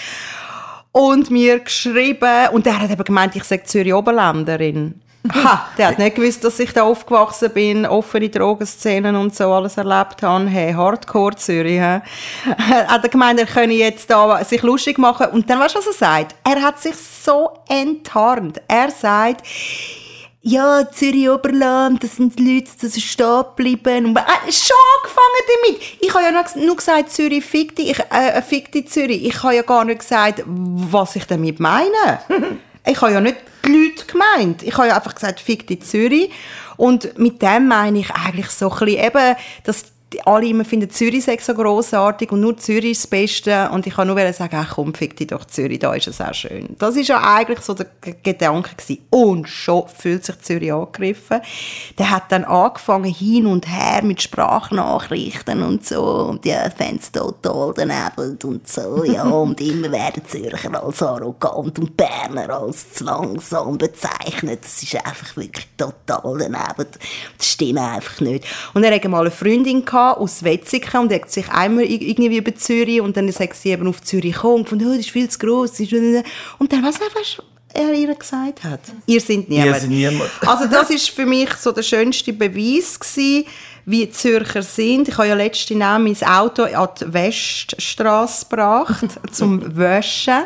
und 0.92 1.30
mir 1.30 1.60
geschrieben, 1.60 2.48
und 2.52 2.66
der 2.66 2.80
hat 2.80 2.90
eben 2.90 3.04
gemeint, 3.04 3.36
ich 3.36 3.44
sage 3.44 3.64
Zürich 3.64 3.94
Oberländerin. 3.94 5.00
Ha, 5.34 5.68
der 5.76 5.88
hat 5.88 5.98
nicht 5.98 6.16
gewusst, 6.16 6.44
dass 6.44 6.58
ich 6.58 6.72
da 6.72 6.82
aufgewachsen 6.82 7.50
bin, 7.52 7.86
offene 7.86 8.28
Drogenszenen 8.28 9.16
und 9.16 9.34
so 9.34 9.52
alles 9.52 9.76
erlebt 9.76 10.22
habe. 10.22 10.46
Hey, 10.46 10.72
Hardcore 10.72 11.36
Zürich. 11.36 11.80
He. 11.80 12.00
hat 12.48 13.02
er 13.02 13.08
gemeint, 13.08 13.38
er 13.40 13.46
könne 13.46 13.74
jetzt 13.74 14.10
da 14.10 14.42
sich 14.44 14.62
lustig 14.62 14.98
machen. 14.98 15.26
Und 15.32 15.48
dann 15.48 15.60
weißt 15.60 15.74
du, 15.74 15.78
was 15.78 15.86
er 15.86 15.92
sagt? 15.92 16.34
Er 16.44 16.62
hat 16.62 16.80
sich 16.80 16.94
so 16.96 17.50
enttarnt. 17.68 18.60
Er 18.68 18.90
sagt, 18.90 19.44
ja, 20.40 20.88
Zürich 20.90 21.28
Oberland, 21.28 22.02
das 22.02 22.16
sind 22.16 22.38
die 22.38 22.54
Leute, 22.54 22.86
ist 22.86 23.02
stehen. 23.02 23.26
Und, 23.26 24.16
äh, 24.16 24.52
schon 24.52 24.76
angefangen 24.96 25.44
damit. 25.46 25.80
Ich 26.00 26.14
habe 26.14 26.24
ja 26.24 26.64
nur, 26.64 26.76
gesagt, 26.76 27.10
Zürich 27.10 27.44
fickt 27.44 27.78
die, 27.78 27.90
ich, 27.90 27.98
äh, 28.10 28.40
fickt 28.40 28.74
die 28.74 28.84
Zürich. 28.84 29.24
Ich 29.26 29.42
habe 29.42 29.56
ja 29.56 29.62
gar 29.62 29.84
nicht 29.84 30.00
gesagt, 30.00 30.42
was 30.46 31.16
ich 31.16 31.26
damit 31.26 31.60
meine. 31.60 32.20
Ich 32.88 33.00
habe 33.00 33.12
ja 33.12 33.20
nicht 33.20 33.36
die 33.64 33.70
Leute 33.70 34.06
gemeint. 34.06 34.62
Ich 34.62 34.76
habe 34.76 34.88
ja 34.88 34.96
einfach 34.96 35.14
gesagt, 35.14 35.40
fick 35.40 35.66
die 35.66 35.78
Zürich. 35.78 36.30
Und 36.76 37.18
mit 37.18 37.42
dem 37.42 37.68
meine 37.68 37.98
ich 37.98 38.10
eigentlich 38.10 38.50
so 38.50 38.70
ein 38.70 38.78
bisschen 38.78 39.04
eben, 39.04 39.36
dass 39.64 39.84
alle 40.24 40.46
immer 40.46 40.64
finden, 40.64 40.88
Zürich 40.88 41.24
sei 41.24 41.38
so 41.38 41.52
grossartig 41.52 42.32
und 42.32 42.40
nur 42.40 42.56
Zürich 42.56 42.92
ist 42.92 43.04
das 43.04 43.10
Beste. 43.10 43.68
Und 43.70 43.86
ich 43.86 43.94
kann 43.94 44.08
nur 44.08 44.32
sagen, 44.32 44.56
ach 44.58 44.74
komm, 44.74 44.94
fick 44.94 45.16
dich 45.16 45.26
doch 45.26 45.44
Zürich, 45.44 45.80
da 45.80 45.92
ist 45.92 46.08
es 46.08 46.20
auch 46.20 46.32
schön. 46.32 46.76
Das 46.78 46.96
ist 46.96 47.08
ja 47.08 47.20
eigentlich 47.20 47.60
so 47.60 47.74
der 47.74 47.88
Gedanke 48.22 48.70
gewesen. 48.74 49.06
Und 49.10 49.48
schon 49.48 49.86
fühlt 49.88 50.24
sich 50.24 50.38
Zürich 50.40 50.72
angegriffen. 50.72 51.40
Der 51.98 52.10
hat 52.10 52.32
dann 52.32 52.44
angefangen, 52.44 53.12
hin 53.12 53.46
und 53.46 53.68
her 53.68 54.02
mit 54.02 54.22
Sprachnachrichten 54.22 55.62
und 55.62 55.84
so. 55.84 56.02
Und 56.30 56.44
ja, 56.46 56.70
fände 56.70 57.02
total 57.12 57.74
daneben 57.76 58.38
und 58.44 58.66
so. 58.66 59.04
Ja, 59.04 59.24
und 59.28 59.60
immer 59.60 59.92
werden 59.92 60.22
Zürcher 60.26 60.82
als 60.82 61.02
arrogant 61.02 61.78
und 61.78 61.96
Berner 61.96 62.48
als 62.48 62.94
zu 62.94 63.04
langsam 63.04 63.76
bezeichnet. 63.76 64.60
Das 64.62 64.82
ist 64.82 64.94
einfach 64.94 65.36
wirklich 65.36 65.68
total 65.76 66.38
daneben. 66.38 66.86
Das 67.36 67.46
stimmt 67.46 67.78
einfach 67.78 68.20
nicht. 68.20 68.46
Und 68.72 68.84
er 68.84 68.94
hatte 68.94 69.08
mal 69.10 69.20
eine 69.20 69.30
Freundin 69.30 69.84
gehabt, 69.84 69.97
aus 69.98 70.42
Wetzikon 70.42 71.02
und 71.02 71.12
er 71.12 71.20
hat 71.20 71.30
sich 71.30 71.48
einmal 71.48 71.84
irgendwie 71.84 72.36
über 72.36 72.54
Zürich 72.54 73.00
und 73.00 73.16
dann 73.16 73.30
sagt 73.32 73.56
sie 73.56 73.70
eben 73.70 73.86
auf 73.88 74.02
Zürich 74.02 74.34
gekommen 74.34 74.66
und 74.70 74.82
oh, 74.82 74.88
das 74.88 74.98
ist 74.98 75.10
viel 75.10 75.28
zu 75.28 75.38
gross. 75.38 75.78
Und 75.80 76.72
dann, 76.72 76.82
was 76.84 77.00
einfach 77.00 77.42
er 77.74 77.92
ihr 77.92 78.14
gesagt 78.14 78.64
hat. 78.64 78.80
Ihr 79.06 79.20
seid 79.20 79.48
niemand. 79.48 79.66
Ihr 79.66 79.74
seid 79.74 79.90
niemand. 79.90 80.30
also 80.46 80.66
das 80.66 80.90
ist 80.90 81.10
für 81.10 81.26
mich 81.26 81.52
so 81.54 81.72
der 81.72 81.82
schönste 81.82 82.32
Beweis 82.32 82.98
gewesen, 82.98 83.44
wie 83.88 84.10
Zürcher 84.10 84.62
sind. 84.62 85.08
Ich 85.08 85.16
habe 85.16 85.28
ja 85.28 85.34
letzte 85.34 85.74
Nacht 85.74 86.02
mein 86.02 86.16
Auto 86.28 86.64
an 86.64 86.88
die 87.00 87.10
Weststraße 87.10 88.46
gebracht, 88.46 89.06
zum 89.32 89.78
Waschen. 89.78 90.42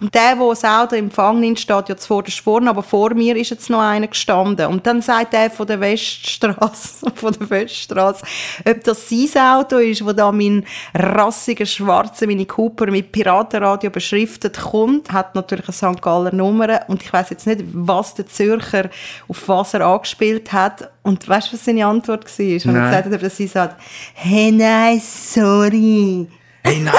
Und 0.00 0.14
der, 0.14 0.36
der 0.36 0.48
das 0.48 0.64
Auto 0.64 0.94
empfangen 0.94 1.40
nimmt, 1.40 1.58
steht 1.58 1.88
ja 1.88 1.96
zuvorderst 1.96 2.38
vorne, 2.38 2.70
aber 2.70 2.84
vor 2.84 3.12
mir 3.14 3.34
ist 3.34 3.50
jetzt 3.50 3.68
noch 3.68 3.80
einer 3.80 4.06
gestanden. 4.06 4.68
Und 4.68 4.86
dann 4.86 5.02
sagt 5.02 5.32
der 5.32 5.50
von 5.50 5.66
der 5.66 5.80
Weststraße, 5.80 7.10
von 7.16 7.32
der 7.32 7.50
Weststraße, 7.50 8.24
ob 8.68 8.84
das 8.84 9.08
sein 9.08 9.42
Auto 9.42 9.78
ist, 9.78 10.04
wo 10.04 10.12
da 10.12 10.30
mein 10.30 10.64
rassiger 10.94 11.66
schwarzer 11.66 12.28
Mini 12.28 12.46
Cooper 12.46 12.92
mit 12.92 13.10
Piratenradio 13.10 13.90
beschriftet 13.90 14.60
kommt, 14.60 15.10
hat 15.10 15.34
natürlich 15.34 15.66
eine 15.66 15.94
St. 15.94 16.00
Galler 16.00 16.32
Nummer 16.32 16.82
und 16.86 17.02
ich 17.02 17.12
weiß 17.12 17.30
jetzt 17.30 17.48
nicht, 17.48 17.64
was 17.72 18.14
der 18.14 18.26
Zürcher 18.26 18.88
auf 19.26 19.48
was 19.48 19.74
er 19.74 19.84
angespielt 19.84 20.52
hat. 20.52 20.93
Und 21.04 21.28
weißt 21.28 21.48
du, 21.48 21.52
was 21.52 21.64
seine 21.64 21.86
Antwort 21.86 22.24
war? 22.24 22.46
Nein. 22.46 22.58
gesagt 22.58 23.12
hat, 23.12 23.22
dass 23.22 23.36
sie 23.36 23.46
sagt, 23.46 23.80
hey, 24.14 24.50
nein, 24.50 25.00
sorry. 25.00 26.26
Hey, 26.66 26.80
nein, 26.80 26.94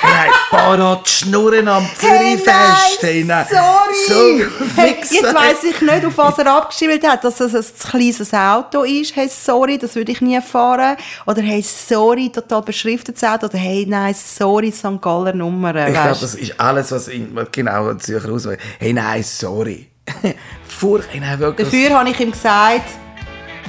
hey, 0.00 0.10
nein, 0.12 0.30
Parat 0.50 1.08
Schnurren 1.08 1.68
am 1.68 1.86
Zürichfest. 1.96 3.00
Hey, 3.02 3.22
nein, 3.22 3.46
sorry. 3.48 3.94
So, 4.08 4.72
hey, 4.74 4.96
jetzt 4.98 5.32
weiss 5.32 5.62
ich 5.62 5.80
nicht, 5.80 6.04
auf 6.04 6.18
was 6.18 6.38
er 6.38 6.52
abgeschrieben 6.52 7.08
hat, 7.08 7.22
dass 7.22 7.38
es 7.38 7.54
ein 7.54 7.88
kleines 7.88 8.34
Auto 8.34 8.82
ist. 8.82 9.14
Hey, 9.14 9.28
sorry, 9.28 9.78
das 9.78 9.94
würde 9.94 10.10
ich 10.10 10.20
nie 10.20 10.40
fahren. 10.40 10.96
Oder 11.24 11.42
hey, 11.42 11.62
sorry, 11.62 12.32
total 12.32 12.62
beschriftetes 12.62 13.22
Auto. 13.22 13.46
Oder 13.46 13.58
hey, 13.58 13.86
nein, 13.88 14.12
sorry, 14.12 14.72
St. 14.72 15.00
Galler 15.00 15.34
Nummer. 15.34 15.86
Ich 15.86 15.94
glaube, 15.94 16.18
das 16.20 16.34
ist 16.34 16.58
alles, 16.58 16.90
was 16.90 17.06
in, 17.06 17.38
genau 17.52 17.94
Zürcher 17.94 18.32
auswählt. 18.32 18.58
Hey, 18.80 18.92
nein, 18.92 19.22
sorry. 19.22 19.86
Furcht, 20.66 21.10
hey, 21.12 21.20
nein, 21.20 21.38
wirklich. 21.38 21.68
Dafür 21.68 21.96
habe 21.96 22.10
ich 22.10 22.18
ihm 22.18 22.32
gesagt, 22.32 22.90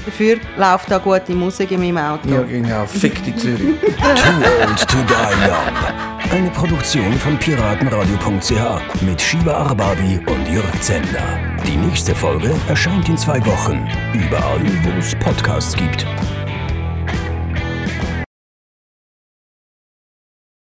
Dafür 0.08 0.38
läuft 0.56 0.90
da 0.90 1.00
gute 1.00 1.34
Musik 1.34 1.70
in 1.72 1.82
meinem 1.82 1.98
Auto. 1.98 2.30
Ja, 2.30 2.42
genau. 2.42 2.86
Fick 2.86 3.22
die 3.26 3.36
Zürich. 3.36 3.76
Too 3.82 4.66
Old 4.66 4.88
to 4.88 4.98
Die 5.06 5.50
Young. 5.50 6.32
Eine 6.32 6.50
Produktion 6.52 7.12
von 7.16 7.38
piratenradio.ch 7.38 9.02
mit 9.02 9.22
Shiva 9.22 9.52
Arbabi 9.52 10.22
und 10.26 10.48
Jörg 10.50 10.80
Zender. 10.80 11.38
Die 11.68 11.76
nächste 11.76 12.16
Folge 12.16 12.56
erscheint 12.70 13.10
in 13.10 13.18
zwei 13.18 13.46
Wochen, 13.46 13.86
überall, 14.14 14.62
wo 14.84 14.98
es 14.98 15.14
Podcasts 15.16 15.76
gibt. 15.76 16.06